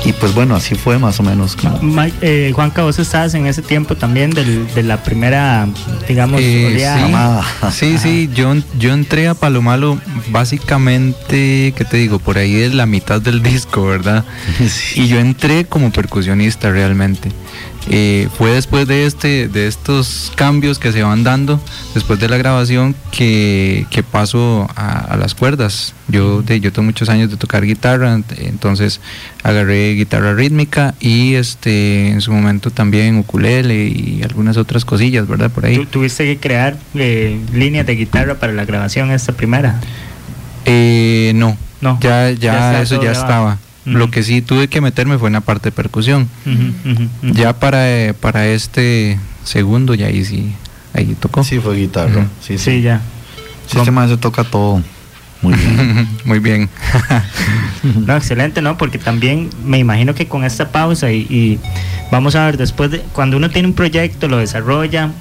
[0.05, 1.57] Y pues bueno, así fue más o menos.
[1.57, 5.69] Como, Mike, eh, Juanca, vos estabas en ese tiempo también del- de la primera,
[6.09, 7.45] digamos, Eh, oleada.
[7.71, 12.19] sí, sí, sí, yo, yo entré a Palomalo básicamente, ¿qué te digo?
[12.19, 14.25] Por ahí es la mitad del disco, ¿verdad?
[14.95, 17.31] Y yo entré como percusionista realmente.
[17.93, 21.59] Eh, fue después de este de estos cambios que se van dando
[21.93, 26.86] después de la grabación que, que paso a, a las cuerdas yo de, yo tengo
[26.86, 29.01] muchos años de tocar guitarra ent- entonces
[29.43, 35.51] agarré guitarra rítmica y este en su momento también ukulele y algunas otras cosillas verdad
[35.51, 39.80] por ahí Tú tuviste que crear eh, líneas de guitarra para la grabación esta primera.
[40.64, 43.20] Eh, no, No, ya, ya eso ya grabado.
[43.24, 43.59] estaba.
[43.85, 46.28] Lo que sí tuve que meterme fue en la parte de percusión.
[47.22, 50.53] Ya para, eh, para este segundo, ya ahí sí,
[50.93, 51.43] ahí tocó.
[51.45, 52.26] Sí, fue guitarra.
[52.41, 52.64] Sí, sí.
[52.76, 53.01] Sí, ya.
[53.66, 54.83] Sí, este man se toca todo
[55.43, 56.09] muy bien.
[56.24, 56.68] Muy bien.
[57.83, 58.76] No, excelente, ¿no?
[58.76, 61.59] Porque también me imagino que con esta pausa y, y
[62.12, 65.12] vamos a ver, después de cuando uno tiene un proyecto, lo desarrolla,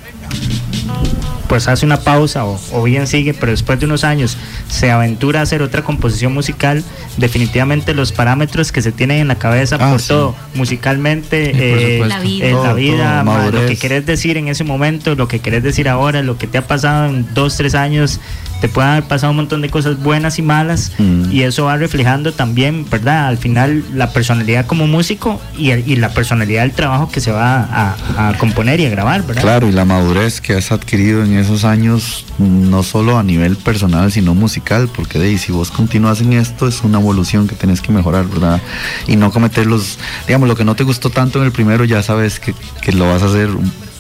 [1.48, 4.38] pues hace una pausa o, o bien sigue, pero después de unos años
[4.68, 6.84] se aventura a hacer otra composición musical,
[7.18, 10.10] definitivamente los parámetros que se tienen en la cabeza Ah, por sí.
[10.10, 12.18] todo, musicalmente, eh, supuesto.
[12.18, 12.46] La vida.
[12.46, 15.64] eh, Todo, la vida, todo, lo que querés decir en ese momento, lo que querés
[15.64, 18.20] decir ahora, lo que te ha pasado en dos, tres años,
[18.62, 21.32] te pueden haber pasado un montón de cosas buenas y malas Mm.
[21.32, 23.28] y eso va reflejando también, ¿verdad?
[23.28, 27.62] Al final la personalidad como músico y, y la personalidad del trabajo que se va
[27.64, 29.42] a, a componer y a grabar, ¿verdad?
[29.42, 34.12] Claro, y la madurez que has adquirido en esos años, no solo a nivel personal,
[34.12, 37.82] sino musical, porque de ahí, si vos continúas en esto, es una evolución que tenés
[37.82, 38.62] que mejorar, ¿verdad?
[39.08, 39.98] Y no cometer los,
[40.28, 43.10] digamos, lo que no te gustó tanto en el primero, ya sabes que, que lo
[43.10, 43.50] vas a hacer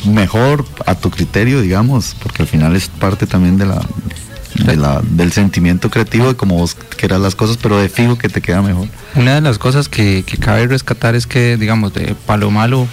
[0.05, 3.81] mejor a tu criterio, digamos, porque al final es parte también de la,
[4.65, 8.29] de la del sentimiento creativo de cómo vos quieras las cosas, pero de fijo que
[8.29, 8.87] te queda mejor.
[9.15, 12.87] Una de las cosas que, que cabe rescatar es que, digamos, de Palo Malo,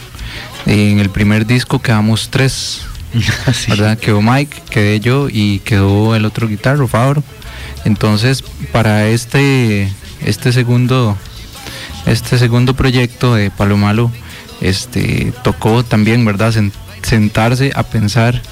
[0.67, 2.81] en el primer disco quedamos tres,
[3.69, 3.99] ¿verdad?
[3.99, 7.23] Quedó Mike, quedé yo y quedó el otro guitarro, Fabro.
[7.85, 8.43] Entonces,
[8.73, 9.93] para este,
[10.25, 11.17] este segundo,
[12.05, 14.11] este segundo proyecto de Palo Malo,
[14.61, 16.53] este, tocó también, ¿verdad?
[16.53, 18.43] Sen- sentarse a pensar,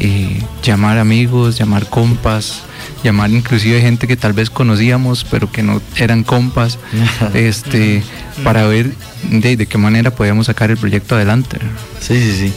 [0.00, 2.62] eh, llamar amigos, llamar compas,
[3.02, 6.78] llamar inclusive gente que tal vez conocíamos, pero que no eran compas,
[7.34, 8.02] este,
[8.44, 8.92] para ver
[9.30, 11.58] de, de qué manera podíamos sacar el proyecto adelante.
[12.00, 12.52] Sí, sí, sí.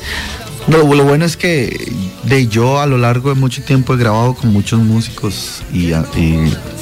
[0.68, 1.92] No, lo bueno es que
[2.24, 5.92] de yo a lo largo de mucho tiempo he grabado con muchos músicos y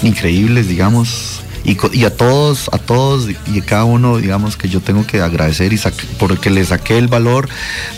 [0.03, 5.05] increíbles, digamos, y, a todos, a todos y a cada uno, digamos que yo tengo
[5.05, 5.79] que agradecer y
[6.17, 7.49] porque le saqué el valor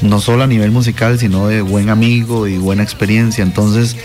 [0.01, 3.43] no solo a nivel musical, sino de buen amigo y buena experiencia.
[3.43, 3.95] Entonces,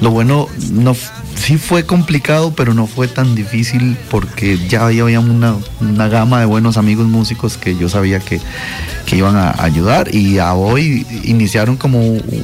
[0.00, 0.94] lo bueno no
[1.34, 6.40] sí fue complicado, pero no fue tan difícil porque ya había, había una, una gama
[6.40, 8.40] de buenos amigos músicos que yo sabía que,
[9.06, 12.00] que iban a ayudar y a hoy iniciaron como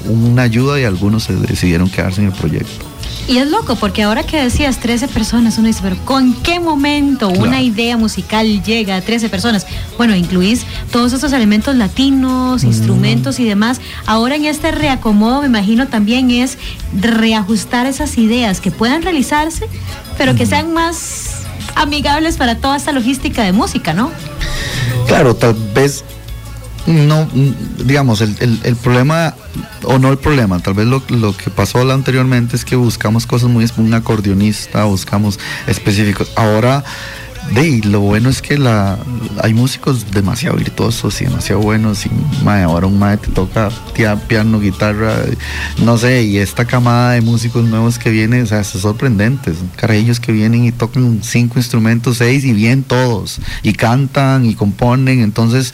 [0.06, 2.86] una ayuda y algunos se decidieron quedarse en el proyecto.
[3.28, 7.28] Y es loco, porque ahora que decías 13 personas, uno dice, pero ¿con qué momento
[7.28, 9.66] una idea musical llega a 13 personas?
[9.98, 13.82] Bueno, incluís todos estos elementos latinos, instrumentos y demás.
[14.06, 16.56] Ahora en este reacomodo, me imagino también es
[16.98, 19.68] reajustar esas ideas que puedan realizarse,
[20.16, 21.42] pero que sean más
[21.74, 24.10] amigables para toda esta logística de música, ¿no?
[25.06, 26.02] Claro, tal vez
[26.88, 27.28] no,
[27.84, 29.34] digamos, el, el- el problema,
[29.84, 33.50] o no el problema, tal vez lo, lo que pasó anteriormente es que buscamos cosas
[33.50, 36.30] muy, un acordeonista, buscamos específicos.
[36.34, 36.84] Ahora,
[37.54, 38.98] de, y lo bueno es que la,
[39.42, 42.10] hay músicos demasiado virtuosos y demasiado buenos, y
[42.44, 43.70] mae, ahora un mae te toca
[44.28, 45.14] piano, guitarra,
[45.82, 49.68] no sé, y esta camada de músicos nuevos que viene, o sea, es sorprendente, son
[49.76, 55.20] carajillos que vienen y tocan cinco instrumentos, seis y bien todos, y cantan y componen,
[55.20, 55.72] entonces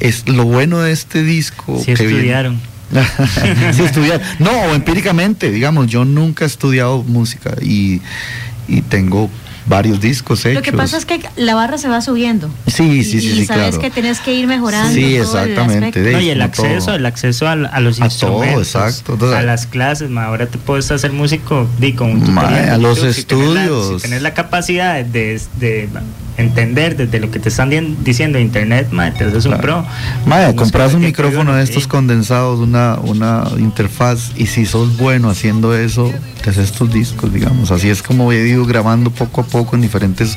[0.00, 1.78] es lo bueno de este disco.
[1.84, 2.60] Sí que viene- estudiaron.
[3.72, 4.20] sí, estudiar.
[4.38, 8.00] No, empíricamente, digamos, yo nunca he estudiado música y,
[8.68, 9.30] y tengo
[9.66, 10.54] varios discos hechos.
[10.56, 12.50] Lo que pasa es que la barra se va subiendo.
[12.66, 13.80] Sí, sí, sí, y sí, sabes claro.
[13.80, 14.92] que tenés que ir mejorando.
[14.92, 16.96] Sí, todo exactamente, No, y el acceso, todo.
[16.96, 18.04] el acceso a, a los A todo,
[18.44, 19.12] instrumentos, exacto.
[19.14, 22.64] Entonces, a las clases, ma, ahora te puedes hacer músico di, con un Ma, tutorial
[22.66, 24.02] de a los YouTube, si tenés la- estudios.
[24.02, 25.88] si tenés la capacidad de, de
[26.36, 29.84] entender desde lo que te están di- diciendo internet, ma, te haces un pro.
[30.26, 35.76] Busca compras un micrófono de estos condensados, una, una interfaz, y si sos bueno haciendo
[35.76, 36.12] eso,
[36.42, 37.70] te haces tus discos, digamos.
[37.70, 40.36] Así es como he ido grabando poco a poco en diferentes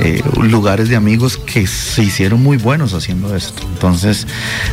[0.00, 3.62] eh, lugares de amigos que se hicieron muy buenos haciendo esto.
[3.72, 4.26] Entonces,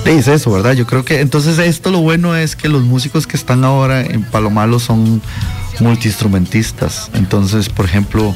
[0.06, 0.74] es eso, ¿verdad?
[0.74, 4.24] Yo creo que entonces esto lo bueno es que los músicos que están ahora en
[4.24, 5.22] Palomalo son
[5.82, 7.10] multiinstrumentistas.
[7.14, 8.34] Entonces, por ejemplo,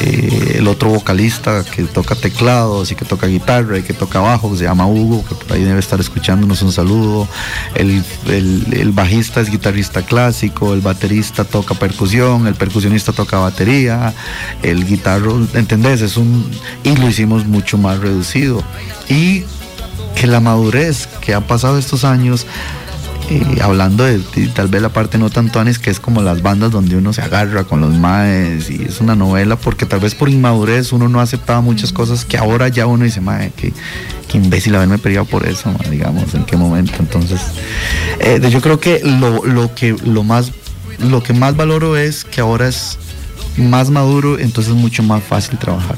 [0.00, 4.50] eh, el otro vocalista que toca teclados y que toca guitarra y que toca bajo,
[4.52, 7.28] que se llama Hugo, que por ahí debe estar escuchándonos un saludo.
[7.74, 14.12] El, el- el bajista es guitarrista clásico, el baterista toca percusión, el percusionista toca batería,
[14.62, 16.00] el guitarro, ¿entendés?
[16.00, 16.50] Es un,
[16.82, 18.62] y lo hicimos mucho más reducido.
[19.08, 19.44] Y
[20.14, 22.46] que la madurez que ha pasado estos años
[23.30, 26.42] eh, hablando de, de tal vez la parte no tanto Anis, que es como las
[26.42, 30.14] bandas donde uno se agarra con los maes y es una novela, porque tal vez
[30.14, 33.72] por inmadurez uno no aceptaba muchas cosas que ahora ya uno dice, mae, que,
[34.28, 36.92] que imbécil haberme peleado por eso, mae", digamos, en qué momento.
[36.98, 37.40] Entonces,
[38.20, 40.52] eh, yo creo que lo, lo que lo más
[40.98, 42.98] lo que más valoro es que ahora es
[43.56, 45.96] más maduro, entonces es mucho más fácil trabajar.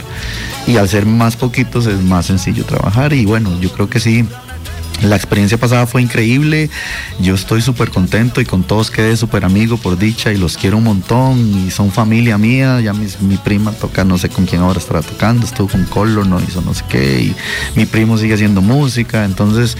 [0.67, 3.13] Y al ser más poquitos es más sencillo trabajar.
[3.13, 4.27] Y bueno, yo creo que sí,
[5.03, 6.71] la experiencia pasada fue increíble.
[7.21, 10.79] Yo estoy súper contento y con todos quedé súper amigo por dicha y los quiero
[10.79, 12.81] un montón y son familia mía.
[12.81, 16.27] Ya mis- mi prima toca, no sé con quién ahora estará tocando, estuvo con Color,
[16.27, 17.21] no hizo no sé qué.
[17.21, 17.37] Y
[17.75, 19.25] mi primo sigue haciendo música.
[19.25, 19.77] Entonces,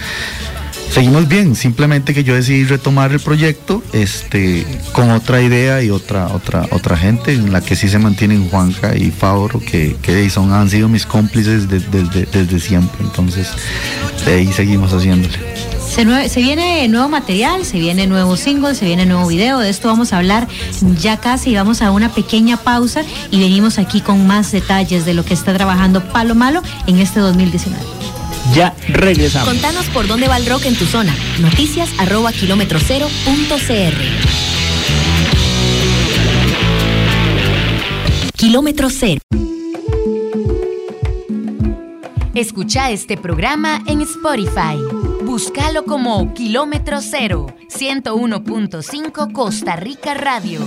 [0.91, 1.55] seguimos bien.
[1.55, 6.97] Simplemente que yo decidí retomar el proyecto este, con otra idea y otra, otra, otra
[6.97, 10.87] gente en la que sí se mantienen Juanca y Fabro, que, que son, han sido
[10.89, 12.97] mis cómplices de- desde, desde siempre.
[13.01, 13.47] Entonces,
[14.25, 15.37] de ahí seguimos haciéndole.
[15.87, 19.59] Se, se viene nuevo material, se viene nuevo single, se viene nuevo video.
[19.59, 20.47] De esto vamos a hablar
[20.99, 21.55] ya casi.
[21.55, 25.53] Vamos a una pequeña pausa y venimos aquí con más detalles de lo que está
[25.55, 27.81] trabajando Palo Malo en este 2019.
[28.53, 29.47] Ya regresamos.
[29.47, 31.15] Contanos por dónde va el rock en tu zona.
[31.39, 33.93] Noticias arroba kilómetro cero punto cr.
[38.35, 39.21] Kilómetro cero.
[42.33, 44.77] Escucha este programa en Spotify.
[45.23, 50.61] Búscalo como Kilómetro Cero, 101.5 Costa Rica Radio.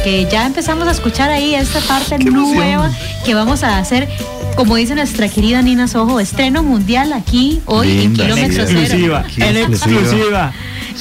[0.00, 2.90] Porque ya empezamos a escuchar ahí esta parte nueva
[3.26, 4.08] que vamos a hacer.
[4.56, 8.80] Como dice nuestra querida Nina Sojo, estreno mundial aquí hoy Linda, en Kilómetro Cero.
[8.80, 10.00] Exclusiva, en exclusiva.
[10.00, 10.52] exclusiva.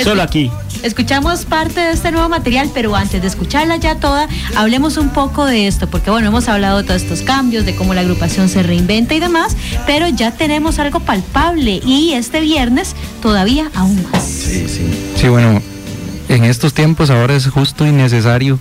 [0.04, 0.52] Solo aquí.
[0.84, 4.28] Escuchamos parte de este nuevo material, pero antes de escucharla ya toda,
[4.58, 7.93] hablemos un poco de esto, porque bueno, hemos hablado de todos estos cambios, de cómo
[7.93, 13.72] la agrupación se reinventa y demás, pero ya tenemos algo palpable y este viernes todavía
[13.76, 14.24] aún más.
[14.24, 14.86] Sí, sí.
[15.16, 15.62] Sí, bueno,
[16.28, 18.60] en estos tiempos ahora es justo y necesario,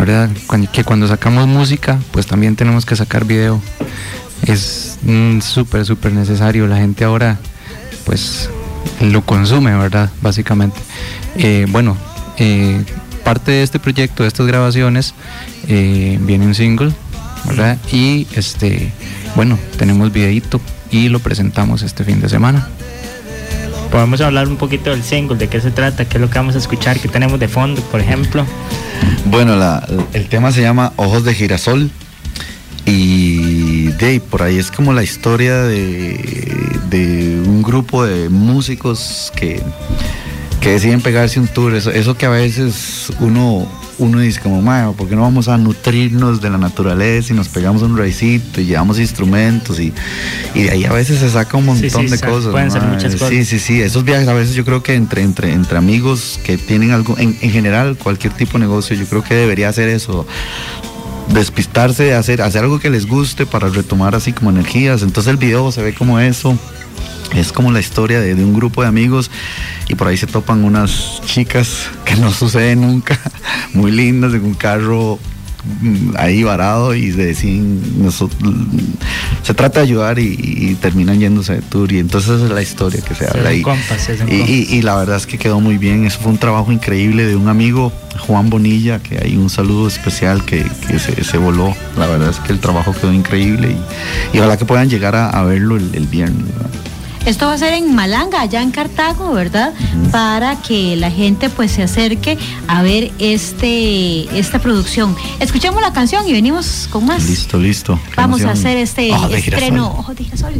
[0.00, 0.30] ¿verdad?
[0.72, 3.60] Que cuando sacamos música, pues también tenemos que sacar video.
[4.46, 6.66] Es mm, súper, súper necesario.
[6.66, 7.38] La gente ahora,
[8.06, 8.48] pues,
[9.00, 10.10] lo consume, ¿verdad?
[10.22, 10.80] Básicamente.
[11.36, 11.98] Eh, bueno,
[12.38, 12.82] eh,
[13.24, 15.12] parte de este proyecto, de estas grabaciones,
[15.68, 16.92] eh, viene un single,
[17.44, 17.76] ¿verdad?
[17.92, 18.92] Y este,
[19.36, 22.68] bueno, tenemos videíto y lo presentamos este fin de semana.
[23.90, 26.54] Podemos hablar un poquito del single, de qué se trata, qué es lo que vamos
[26.54, 28.46] a escuchar, qué tenemos de fondo, por ejemplo.
[29.24, 29.54] Bueno,
[30.12, 31.90] el tema se llama Ojos de Girasol.
[32.86, 39.62] Y de por ahí es como la historia de un grupo de músicos que,
[40.60, 41.74] que deciden pegarse un tour.
[41.74, 43.66] Eso, eso que a veces uno,
[43.98, 47.48] uno dice como, mae, ¿por qué no vamos a nutrirnos de la naturaleza y nos
[47.48, 49.92] pegamos un raicito y llevamos instrumentos y,
[50.54, 52.50] y de ahí a veces se saca un montón Sí, sí, de sa- cosas.
[52.52, 52.92] pueden ser mae.
[52.94, 53.30] muchas cosas.
[53.30, 53.80] Sí, sí, sí.
[53.80, 57.36] Esos viajes a veces yo creo que entre, entre, entre amigos que tienen algo, en,
[57.40, 60.26] en general, cualquier tipo de negocio, yo creo que debería hacer eso
[61.32, 65.02] despistarse, hacer, hacer algo que les guste para retomar así como energías.
[65.02, 66.58] Entonces el video se ve como eso.
[67.34, 69.30] Es como la historia de, de un grupo de amigos
[69.88, 73.18] y por ahí se topan unas chicas que no sucede nunca,
[73.72, 75.18] muy lindas, en un carro
[75.80, 78.30] mm, ahí varado y se deciden, noso-
[79.44, 83.00] se trata de ayudar y, y terminan yéndose de tour y entonces es la historia
[83.00, 83.62] que se Se habla ahí.
[83.62, 86.32] compas, se hacen Y, y- y la verdad es que quedó muy bien, eso fue
[86.32, 87.92] un trabajo increíble de un amigo,
[88.26, 92.40] Juan Bonilla, que hay un saludo especial que, que se, se voló, la verdad es
[92.40, 93.70] que el trabajo quedó increíble
[94.32, 96.44] y, y ojalá que puedan llegar a, a verlo el, el viernes.
[96.56, 96.70] ¿verdad?
[97.26, 99.72] Esto va a ser en Malanga, allá en Cartago, ¿verdad?
[100.10, 105.14] Para que la gente pues se acerque a ver este esta producción.
[105.38, 107.24] Escuchamos la canción y venimos con más.
[107.24, 108.00] Listo, listo.
[108.16, 109.62] Vamos a hacer este Ojo de girasol.
[109.64, 110.54] estreno Ojo de girasol.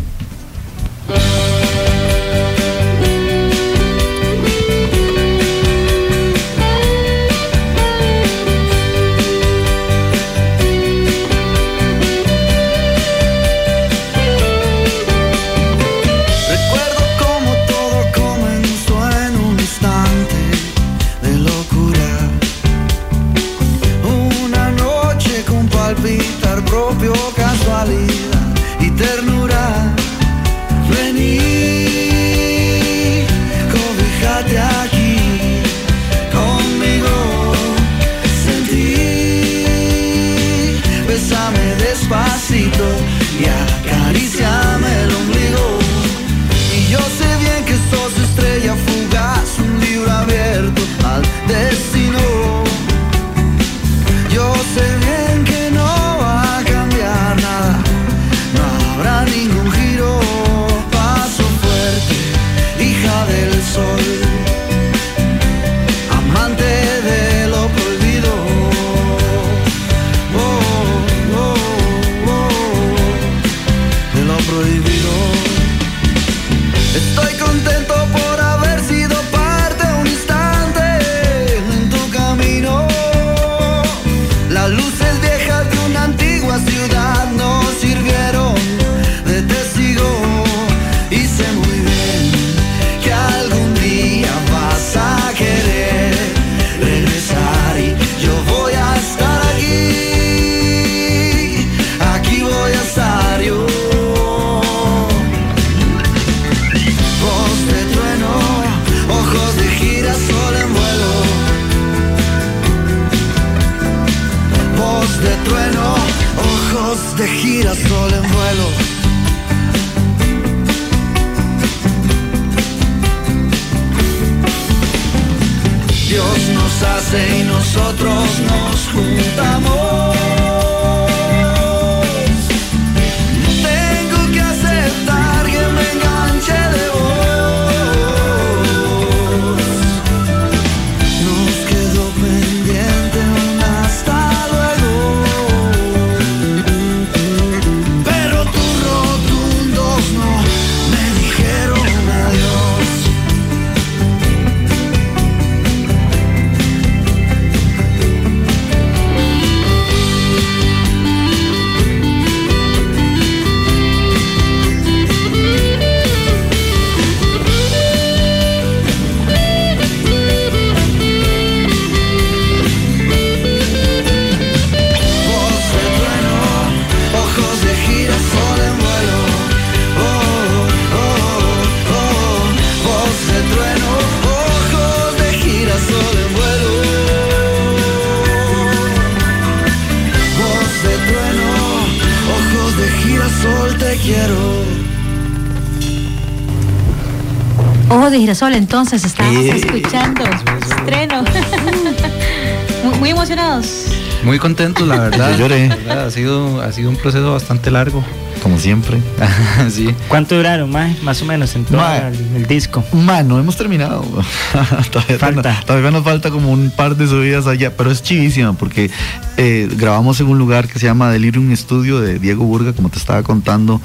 [198.10, 199.56] De girasol, entonces estábamos Eh.
[199.56, 201.22] escuchando estreno.
[202.84, 203.84] muy, muy emocionados.
[204.24, 205.32] Muy contentos, la verdad.
[205.32, 205.68] Yo lloré.
[205.68, 208.02] La verdad, Ha sido, ha sido un proceso bastante largo.
[208.50, 208.98] Como siempre.
[209.70, 209.94] sí.
[210.08, 210.96] ¿Cuánto duraron, mae?
[211.04, 212.08] Más o menos en todo Mae.
[212.08, 212.82] el, el disco.
[212.92, 214.02] Man, no hemos terminado.
[214.90, 215.52] todavía, Falta.
[215.60, 218.90] no- todavía nos falta como un par de subidas allá, pero es chivísima porque
[219.36, 222.98] eh, grabamos en un lugar que se llama Delirium Studio de Diego Burga, como te
[222.98, 223.80] estaba contando.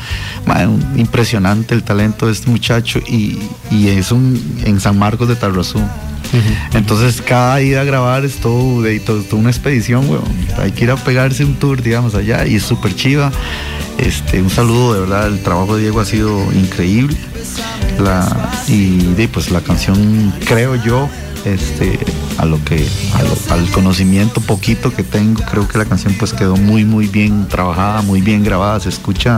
[0.48, 3.38] Man, un- impresionante el talento de este muchacho y,
[3.70, 5.80] y es un en San Marcos de Tarrazú.
[6.74, 10.24] Entonces cada ida a grabar es todo, de, todo, toda una expedición, weón.
[10.60, 13.32] Hay que ir a pegarse un tour, digamos, allá y es súper chiva.
[13.98, 17.18] Este, un saludo, de verdad, el trabajo de Diego ha sido increíble.
[18.68, 21.10] Y pues la canción, creo yo,
[21.46, 22.00] este,
[22.38, 22.86] a lo que,
[23.50, 28.02] al conocimiento poquito que tengo, creo que la canción pues quedó muy, muy bien trabajada,
[28.02, 29.38] muy bien grabada, se escucha,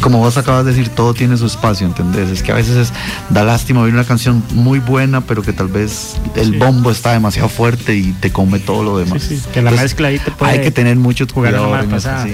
[0.00, 2.28] como vos acabas de decir, todo tiene su espacio, ¿entendés?
[2.28, 2.92] Es que a veces es,
[3.30, 7.48] da lástima oír una canción muy buena, pero que tal vez el bombo está demasiado
[7.48, 9.22] fuerte y te come todo lo demás.
[9.52, 12.32] que la Entonces, mezcla ahí te puede Hay que tener mucho cuidado en eso, sí.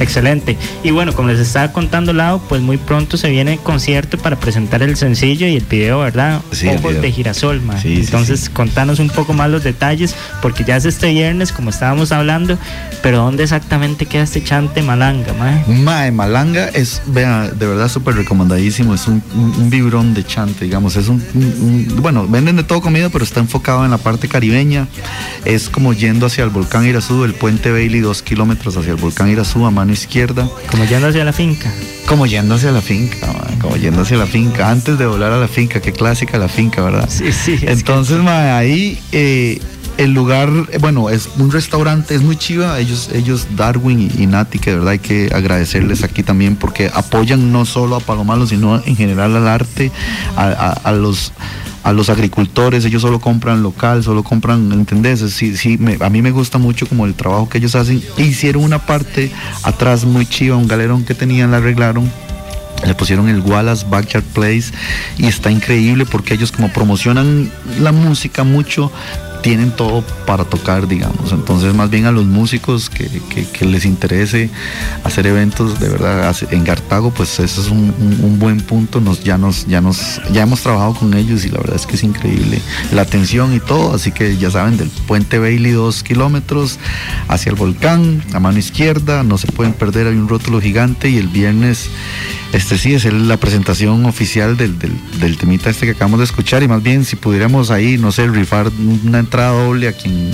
[0.00, 0.56] Excelente.
[0.82, 4.82] Y bueno, como les estaba contando Lau, pues muy pronto se viene concierto para presentar
[4.82, 6.40] el sencillo y el video, ¿verdad?
[6.52, 7.02] Sí, el Ojos video.
[7.02, 7.80] de girasol, ma.
[7.80, 11.70] Sí, sí, Entonces, contanos un poco más los detalles, porque ya es este viernes, como
[11.70, 12.58] estábamos hablando,
[13.02, 15.62] pero ¿dónde exactamente queda este chante malanga, ma?
[15.70, 18.94] Mae, Malanga es, vea, de verdad súper recomendadísimo.
[18.94, 20.96] Es un, un, un vibrón de chante, digamos.
[20.96, 21.22] Es un,
[22.00, 24.88] bueno, venden de todo comida, pero está enfocado en la parte caribeña.
[25.44, 29.28] Es como yendo hacia el volcán Irazú, el puente Bailey, dos kilómetros hacia el volcán
[29.30, 30.48] Irazú a mano izquierda.
[30.70, 31.72] Como yendo hacia la finca.
[32.06, 33.28] Como yendo hacia la finca,
[33.60, 34.70] como yendo hacia la finca.
[34.70, 37.08] Antes de volar a la finca, qué clásica la finca, ¿verdad?
[37.08, 37.54] Sí, sí.
[37.62, 39.60] es Entonces, mae, ahí eh,
[40.00, 42.78] el lugar, bueno, es un restaurante, es muy chiva.
[42.78, 47.52] Ellos, ellos Darwin y, Nati, que de verdad hay que agradecerles aquí también porque apoyan
[47.52, 49.92] no solo a Palomalo, sino en general al arte,
[50.36, 50.48] a,
[50.84, 51.32] a- los
[51.82, 55.20] a los agricultores, ellos solo compran local, solo compran, ¿entendés?
[55.32, 58.02] Sí, sí, a mí me gusta mucho como el trabajo que ellos hacen.
[58.18, 59.32] Hicieron una parte
[59.62, 62.10] atrás muy chiva, un galerón que tenían, la arreglaron
[62.86, 64.72] le pusieron el Wallace Backyard Place
[65.18, 68.90] y está increíble porque ellos como promocionan la música mucho
[69.42, 71.32] tienen todo para tocar digamos.
[71.32, 73.10] Entonces más bien a los músicos que,
[73.60, 74.50] les interese
[75.04, 79.00] hacer eventos de verdad en Cartago pues eso es un, buen punto.
[79.00, 81.96] Nos ya nos ya nos ya hemos trabajado con ellos y la verdad es que
[81.96, 82.60] es increíble
[82.92, 83.94] la atención y todo.
[83.94, 86.78] Así que ya saben del puente Bailey dos kilómetros
[87.28, 91.16] hacia el volcán a mano izquierda no se pueden perder hay un rótulo gigante y
[91.16, 91.90] el viernes
[92.52, 96.64] este sí es la presentación oficial del, del, del temita este que acabamos de escuchar.
[96.64, 98.72] Y más bien si pudiéramos ahí, no sé, rifar
[99.04, 100.28] una entrada doble a quien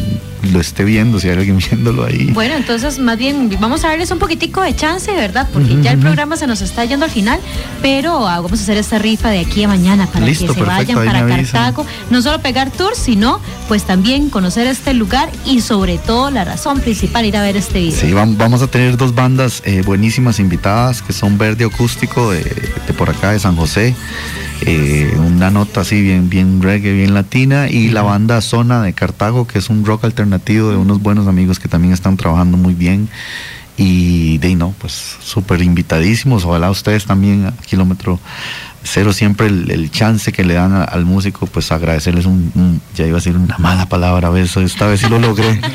[0.53, 2.30] lo esté viendo, si hay alguien viéndolo ahí.
[2.32, 5.47] Bueno, entonces más bien vamos a darles un poquitico de chance, ¿verdad?
[5.53, 7.38] Porque ya el programa se nos está yendo al final,
[7.82, 10.64] pero ah, vamos a hacer esta rifa de aquí a mañana para Listo, que se
[10.64, 11.36] perfecto, vayan para.
[11.36, 11.84] Cartago.
[12.11, 13.38] No solo pegar tours, sino
[13.68, 17.80] pues también conocer este lugar y sobre todo la razón principal, ir a ver este
[17.80, 18.01] video.
[18.01, 22.44] Sí, vam- vamos a tener dos bandas eh, buenísimas invitadas que son Verde Acústico de,
[22.44, 23.94] de por acá de San José,
[24.63, 29.47] eh, una nota así bien, bien reggae, bien latina y la banda Zona de Cartago
[29.47, 33.09] que es un rock alternativo de unos buenos amigos que también están trabajando muy bien.
[33.79, 38.19] Y de ahí, no, pues súper invitadísimos, ojalá ustedes también a kilómetro
[38.87, 42.80] cero siempre el, el chance que le dan a- al músico, pues agradecerles un, un-
[42.95, 45.61] ya iba a decir una mala palabra, eso esta vez sí lo logré.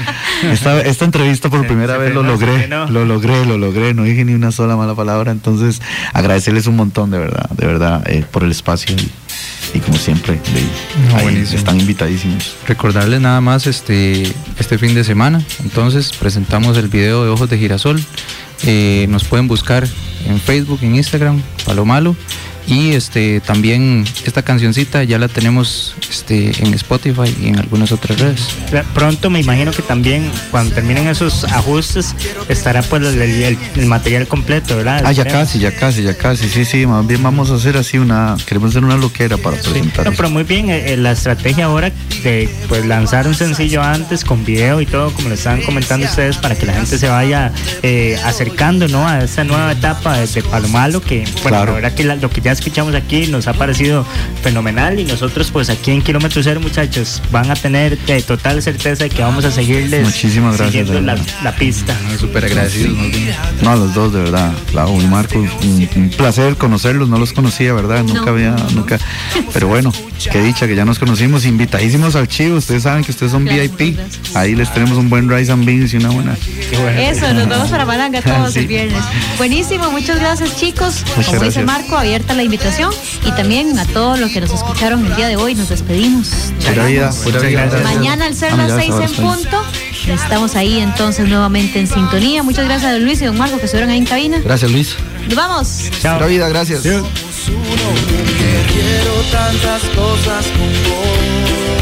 [0.52, 4.34] Esta, esta entrevista por primera vez lo logré, lo logré, lo logré, no dije ni
[4.34, 5.84] una sola mala palabra, entonces
[6.14, 10.40] agradecerles un montón de verdad, de verdad, eh, por el espacio y, y como siempre,
[11.10, 12.56] No, ahí están invitadísimos.
[12.68, 14.24] Recordarles nada más este,
[14.58, 15.44] este fin de semana.
[15.64, 18.04] Entonces presentamos el video de Ojos de Girasol.
[18.64, 19.88] Eh, nos pueden buscar
[20.26, 22.16] en Facebook, en Instagram, Palomalo.
[22.68, 28.20] Y este también esta cancioncita ya la tenemos este, en Spotify y en algunas otras
[28.20, 28.42] redes.
[28.72, 32.16] Pr- Pronto me imagino que también cuando terminen esos ajustes
[32.50, 35.02] estará pues el, el- el material completo, ¿verdad?
[35.06, 37.98] Ah, ya casi, ya casi, ya casi, sí, sí, más bien vamos a hacer así
[37.98, 40.06] una, queremos hacer una loquera para presentar.
[40.06, 41.92] No, pero muy bien, eh, eh, la estrategia ahora
[42.24, 46.38] de pues lanzar un sencillo antes con video y todo, como le estaban comentando ustedes,
[46.38, 47.52] para que la gente se vaya
[47.84, 49.08] eh, acercando ¿no?
[49.08, 51.66] a esta nueva etapa de, de Palomalo, que bueno, Claro.
[51.72, 54.06] la verdad que la- lo que ya escuchamos aquí nos ha parecido
[54.42, 59.04] fenomenal y nosotros pues aquí en Kilómetro Cero muchachos van a tener de total certeza
[59.04, 61.96] de que vamos a seguirles Muchísimas gracias, la, la pista.
[62.20, 62.98] Súper agradecidos.
[63.62, 64.52] No, los dos, de verdad.
[64.74, 68.04] Lau y Marco, un, un placer conocerlos, no los conocía, ¿verdad?
[68.04, 69.00] Nunca había, nunca.
[69.54, 69.92] Pero bueno,
[70.32, 73.98] qué dicha que ya nos conocimos, invitadísimos al Chivo, ustedes saben que ustedes son VIP.
[74.34, 76.38] Ahí les tenemos un buen rice and beans y una buena.
[77.00, 78.60] Eso, nos vemos para Malanga todos Sí.
[78.60, 79.04] el viernes.
[79.38, 81.04] Buenísimo, muchas gracias chicos.
[81.16, 81.66] Muchas Como dice gracias.
[81.66, 82.92] Marco, abierta la invitación
[83.26, 86.30] y también a todos los que nos escucharon el día de hoy, nos despedimos.
[86.68, 87.66] Pura vida, pura vida.
[87.66, 87.84] gracias.
[87.84, 89.64] Mañana al ser las mira, 6 ahora en punto,
[90.08, 92.44] estamos ahí entonces nuevamente en sintonía.
[92.44, 94.40] Muchas gracias a don Luis y don Marco que estuvieron ahí en cabina.
[94.44, 94.96] Gracias, Luis.
[95.28, 95.90] Nos vamos.
[96.02, 96.82] Pura vida, gracias.
[96.82, 97.04] Quiero
[99.32, 101.81] tantas cosas con vos.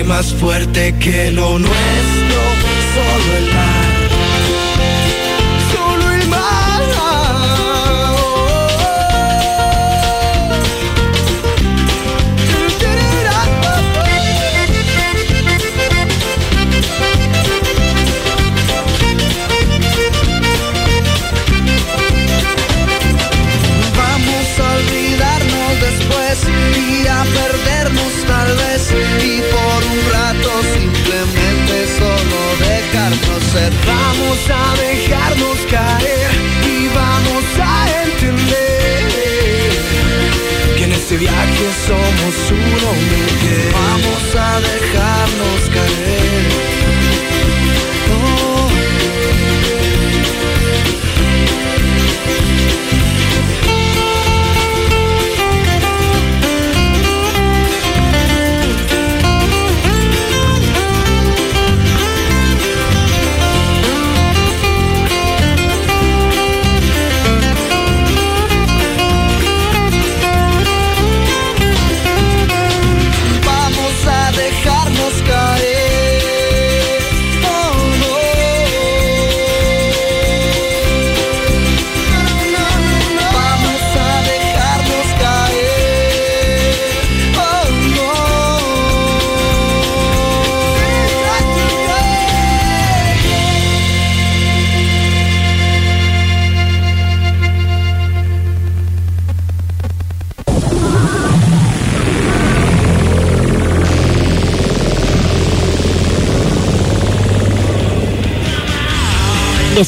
[0.00, 2.40] Más fuerte que lo nuestro,
[2.94, 3.91] solo el mar.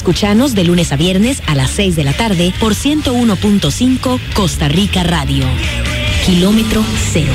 [0.04, 5.02] Escuchanos de lunes a viernes a las 6 de la tarde por 101.5 Costa Rica
[5.02, 5.46] Radio.
[6.26, 7.32] Kilómetro cero.